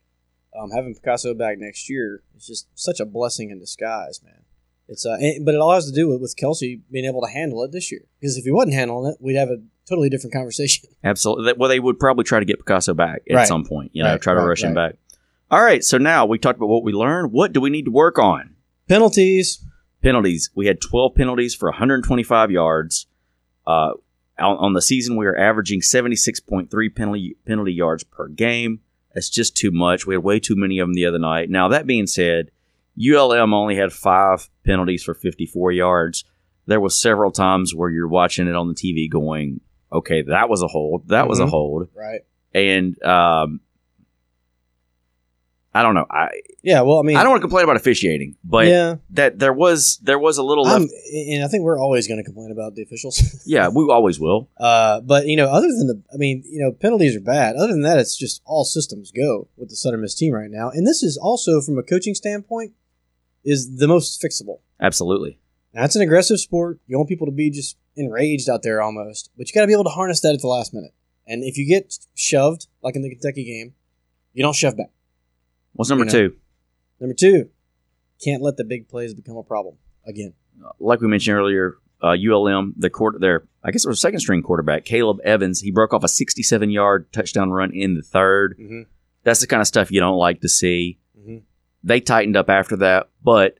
[0.59, 4.43] um, having Picasso back next year is just such a blessing in disguise, man.
[4.87, 7.27] It's uh, and, but it all has to do with, with Kelsey being able to
[7.31, 8.01] handle it this year.
[8.19, 9.57] Because if he wasn't handling it, we'd have a
[9.89, 10.89] totally different conversation.
[11.03, 11.53] Absolutely.
[11.57, 13.47] Well, they would probably try to get Picasso back at Right.
[13.47, 13.91] some point.
[13.93, 14.95] You know, Right, try to right, rush him back.
[15.49, 15.83] All right.
[15.83, 17.31] So now we talked about what we learned.
[17.31, 18.55] What do we need to work on?
[18.87, 19.63] Penalties,
[20.03, 20.51] penalties.
[20.53, 23.07] We had 12 penalties for 125 yards.
[23.65, 23.93] Uh,
[24.37, 28.81] on, on the season, we were averaging 76.3 penalty penalty yards per game.
[29.15, 30.05] That's just too much.
[30.05, 31.49] We had way too many of them the other night.
[31.49, 32.51] Now that being said,
[32.97, 36.23] ULM only had five penalties for 54 yards.
[36.67, 39.61] There was several times where you're watching it on the TV, going,
[39.91, 41.07] "Okay, that was a hold.
[41.07, 41.49] That was a Mhm.
[41.49, 42.21] hold." right?
[42.53, 43.59] And um,
[45.75, 46.05] I don't know.
[46.09, 46.29] I
[46.63, 49.51] Yeah, well, I mean, I don't want to complain about officiating, but yeah, that there
[49.51, 50.85] was there was a little left.
[51.11, 53.21] and I think we're always going to complain about the officials.
[53.45, 54.49] Yeah, we always will.
[54.57, 57.57] Uh, but you know, other than the, I mean, you know, penalties are bad.
[57.57, 60.69] Other than that, it's just all systems go with the Southern Miss team right now.
[60.69, 62.71] And this is also, from a coaching standpoint,
[63.43, 64.59] is the most fixable.
[64.79, 65.39] Absolutely.
[65.73, 66.79] That's an aggressive sport.
[66.87, 69.73] You want people to be just enraged out there almost, but you got to be
[69.73, 70.93] able to harness that at the last minute.
[71.27, 73.73] And if you get shoved, like in the Kentucky game,
[74.33, 74.91] you don't shove back.
[75.75, 76.29] What's number You know.
[76.29, 76.35] two?
[76.99, 77.49] Number two,
[78.23, 80.33] can't let the big plays become a problem again.
[80.79, 84.41] Like we mentioned earlier, uh, ULM, the quarter, their I guess it was second string
[84.41, 85.61] quarterback, Caleb Evans.
[85.61, 88.57] He broke off a 67 yard touchdown run in the third.
[88.59, 88.81] Mm-hmm.
[89.23, 90.99] That's the kind of stuff you don't like to see.
[91.19, 91.37] Mm-hmm.
[91.83, 93.59] They tightened up after that, but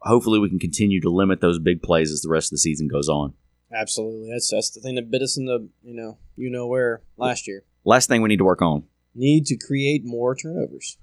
[0.00, 2.86] hopefully we can continue to limit those big plays as the rest of the season
[2.86, 3.34] goes on.
[3.72, 7.02] Absolutely, that's that's the thing that bit us in the you know you know where
[7.16, 7.64] last year.
[7.84, 8.84] Last thing we need to work on.
[9.14, 10.96] Need to create more turnovers.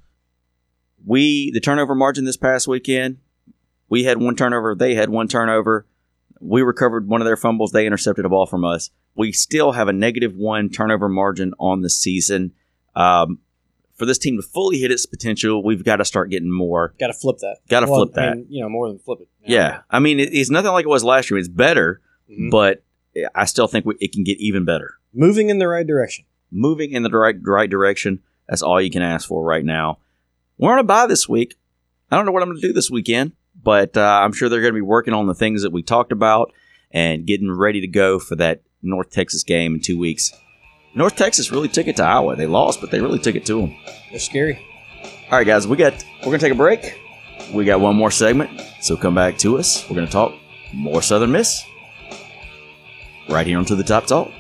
[1.06, 3.18] We the turnover margin this past weekend,
[3.90, 5.86] we had one turnover, they had one turnover.
[6.42, 8.90] We recovered one of their fumbles, they intercepted a ball from us.
[9.16, 12.52] We still have a negative one turnover margin on the season.
[12.96, 13.40] Um,
[13.94, 16.94] for this team to fully hit its potential, we've got to start getting more.
[17.00, 17.60] Got to flip that.
[17.70, 18.30] Got to Well, flip that.
[18.30, 19.28] I mean, you know, more than flip it.
[19.46, 21.38] yeah, I mean, it, it's nothing like it was last year.
[21.38, 22.52] It's better, Mhm.
[22.52, 22.84] but
[23.34, 24.96] I still think we, it can get even better.
[25.14, 26.26] moving in the right direction.
[26.52, 28.20] Moving in the right right direction.
[28.50, 30.00] That's all you can ask for right now.
[30.58, 31.56] We're on a bye this week.
[32.10, 34.62] I don't know what I'm going to do this weekend, but uh, I'm sure they're
[34.62, 36.54] going to be working on the things that we talked about
[36.92, 40.32] and getting ready to go for that North Texas game in two weeks.
[40.96, 42.38] North Texas really took it to Iowa.
[42.38, 43.76] They lost, but they really took it to them.
[44.12, 44.66] They're scary.
[45.30, 47.02] All right, guys, we got we're gonna take a break.
[47.54, 49.90] We got one more segment, so come back to us.
[49.90, 50.34] We're gonna talk
[50.74, 51.66] more Southern Miss
[53.28, 54.32] right here on To the Top Talk.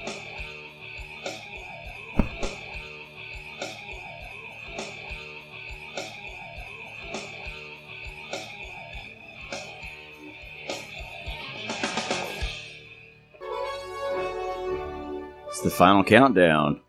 [15.66, 16.80] The final countdown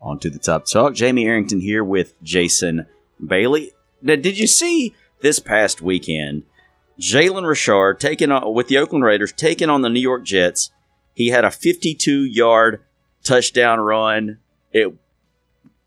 [0.00, 0.94] on To the Top Talk.
[0.94, 2.86] Jamie Arrington here with Jason
[3.24, 3.72] Bailey.
[4.00, 6.44] Now, did you see this past weekend?
[6.98, 10.70] Jalen Richard taking on with the Oakland Raiders, taking on the New York Jets.
[11.12, 12.80] He had a 52 yard
[13.24, 14.38] touchdown run.
[14.72, 14.94] It,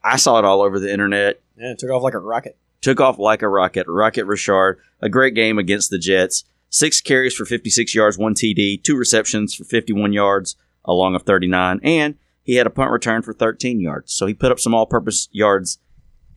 [0.04, 1.42] I saw it all over the internet.
[1.58, 2.56] Yeah, it took off like a rocket.
[2.82, 3.88] Took off like a rocket.
[3.88, 6.44] Rocket Richard, a great game against the Jets.
[6.70, 11.80] Six carries for 56 yards, one TD, two receptions for 51 yards, along of 39,
[11.82, 12.16] and
[12.48, 14.14] he had a punt return for 13 yards.
[14.14, 15.80] So he put up some all purpose yards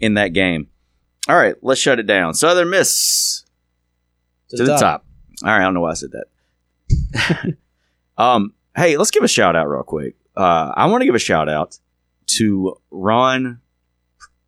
[0.01, 0.67] in that game.
[1.29, 2.35] All right, let's shut it down.
[2.35, 3.45] Southern Miss
[4.49, 5.07] to, the, top.
[5.45, 7.57] All right, I don't know why I said that.
[8.19, 10.17] um, hey, let's give a shout out real quick.
[10.37, 11.79] Uh, I want to give a shout out
[12.27, 13.61] to Ron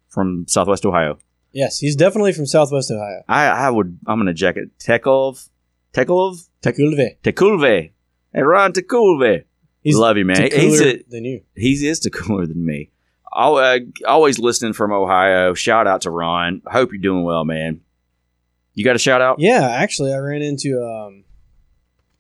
[0.09, 1.19] from Southwest Ohio.
[1.53, 3.23] Yes, he's definitely from Southwest Ohio.
[3.29, 4.79] I, I would I'm gonna jacket it.
[4.79, 5.49] Tekov
[5.93, 7.19] Tekov Tekulve.
[7.23, 7.93] Tekulve.
[8.33, 9.45] Hey Ron Tekulve.
[9.83, 10.51] He's Love you, man.
[10.53, 11.43] He's a, than you.
[11.57, 12.91] he is cooler than me.
[13.33, 15.55] Uh, always listening from Ohio.
[15.55, 16.63] Shout out to Ron.
[16.67, 17.81] Hope you're doing well, man.
[18.75, 19.39] You got a shout out?
[19.39, 21.25] Yeah, actually, I ran into um,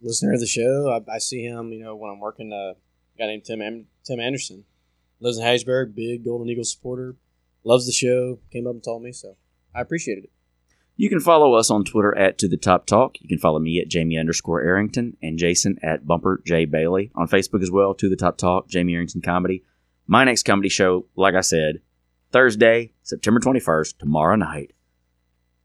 [0.01, 0.91] listener of the show.
[0.91, 2.53] I, I see him, you know, when I'm working.
[2.53, 4.65] Uh, a guy named Tim Am- Tim Anderson
[5.21, 5.95] lives in Hattiesburg.
[5.95, 7.17] Big Golden Eagles supporter.
[7.65, 8.39] Loves the show.
[8.51, 9.37] Came up and told me, so
[9.75, 10.31] I appreciated it.
[10.97, 13.20] You can follow us on Twitter at To The Top Talk.
[13.20, 17.28] You can follow me at Jamie underscore Arrington and Jason at Bumper J Bailey on
[17.28, 17.95] Facebook as well.
[17.95, 19.64] To The Top Talk, Jamie Arrington Comedy.
[20.07, 21.80] My next comedy show, like I said,
[22.30, 24.72] Thursday, September 21st, tomorrow night.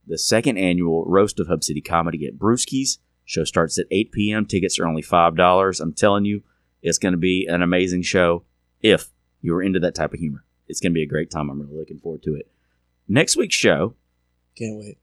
[0.08, 3.00] The second annual Roast of Hub City Comedy at Brewski's.
[3.26, 4.46] Show starts at 8 p.m.
[4.46, 5.82] Tickets are only $5.
[5.82, 6.44] I'm telling you,
[6.82, 8.44] it's going to be an amazing show
[8.82, 9.10] if
[9.42, 10.46] you're into that type of humor.
[10.70, 11.50] It's going to be a great time.
[11.50, 12.50] I'm really looking forward to it.
[13.10, 13.96] Next week's show,
[14.58, 14.98] Can't wait.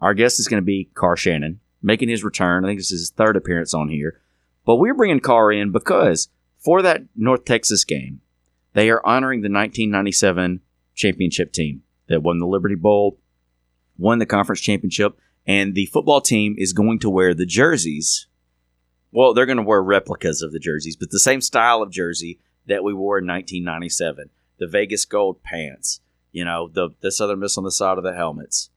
[0.00, 2.64] Our guest is going to be Carr Shannon, making his return.
[2.64, 4.20] I think this is his third appearance on here.
[4.64, 6.28] But we're bringing Carr in because
[6.58, 8.20] for that North Texas game,
[8.72, 10.60] they are honoring the 1997
[10.94, 13.18] championship team that won the Liberty Bowl,
[13.96, 18.26] won the conference championship, and the football team is going to wear the jerseys.
[19.12, 22.40] Well, they're going to wear replicas of the jerseys, but the same style of jersey
[22.66, 24.30] that we wore in 1997.
[24.58, 26.00] The Vegas gold pants,
[26.32, 28.70] you know, the the Southern Miss on the side of the helmets.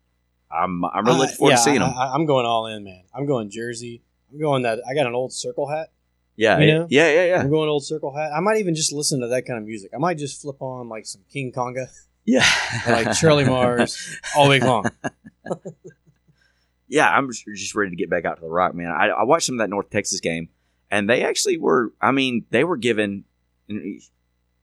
[0.52, 1.94] I'm I'm really looking forward Uh, to seeing them.
[1.96, 3.04] I, am going all in, man.
[3.14, 4.02] I'm going jersey.
[4.32, 4.80] I'm going that.
[4.90, 5.92] I got an old circle hat.
[6.36, 6.88] yeah, you yeah, know?
[6.90, 7.40] yeah, yeah, yeah.
[7.42, 8.32] I'm going old circle hat.
[8.36, 9.92] I might even just listen to that kind of music.
[9.94, 11.88] I might just flip on like some King Conga,
[12.26, 12.46] Yeah,
[12.88, 14.86] like Charlie Mars all week long.
[16.88, 18.92] yeah, I'm just- ready to get back out to the rock, man.
[18.92, 20.50] I, I watched some of that North Texas game,
[20.90, 21.94] and they actually were.
[22.02, 23.26] I mean, they were given.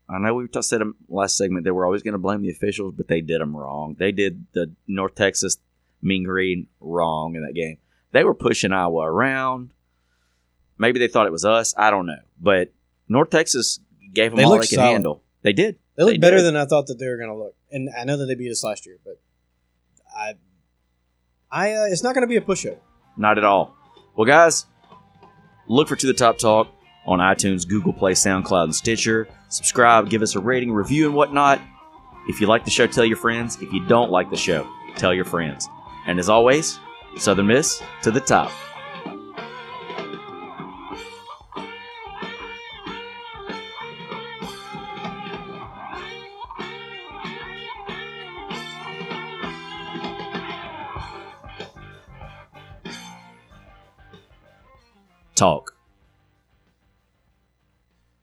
[0.09, 3.09] I know we said last segment they were always going to blame the officials, but
[3.09, 3.97] they did them wrong.
[3.99, 5.59] They did the North Texas
[6.07, 7.79] Mean Green wrong in that game.
[8.13, 9.73] They were pushing Iowa around.
[10.79, 11.75] Maybe they thought it was us.
[11.77, 12.19] I don't know.
[12.41, 12.73] But
[13.09, 13.81] North Texas
[14.15, 14.93] gave them They all they looked could solid.
[14.93, 15.23] handle.
[15.43, 15.79] They did.
[15.97, 16.45] They look They better did.
[16.45, 17.55] than I thought that they were going to look.
[17.71, 19.21] And I know that they beat us last year, but
[20.17, 20.35] I,
[21.51, 22.79] I, uh, it's not going to be a pushover.
[23.17, 23.75] Not at all.
[24.17, 24.67] Well, guys,
[25.69, 26.69] look for To the Top Talk
[27.07, 29.29] on iTunes, Google Play, SoundCloud, and Stitcher.
[29.49, 31.61] Subscribe, give us a rating, review, and whatnot.
[32.29, 33.57] If you like the show, tell your friends.
[33.63, 35.69] If you don't like the show, tell your friends.
[36.07, 36.79] And as always,
[37.17, 38.53] Southern Miss to the top.
[55.35, 55.66] Talk.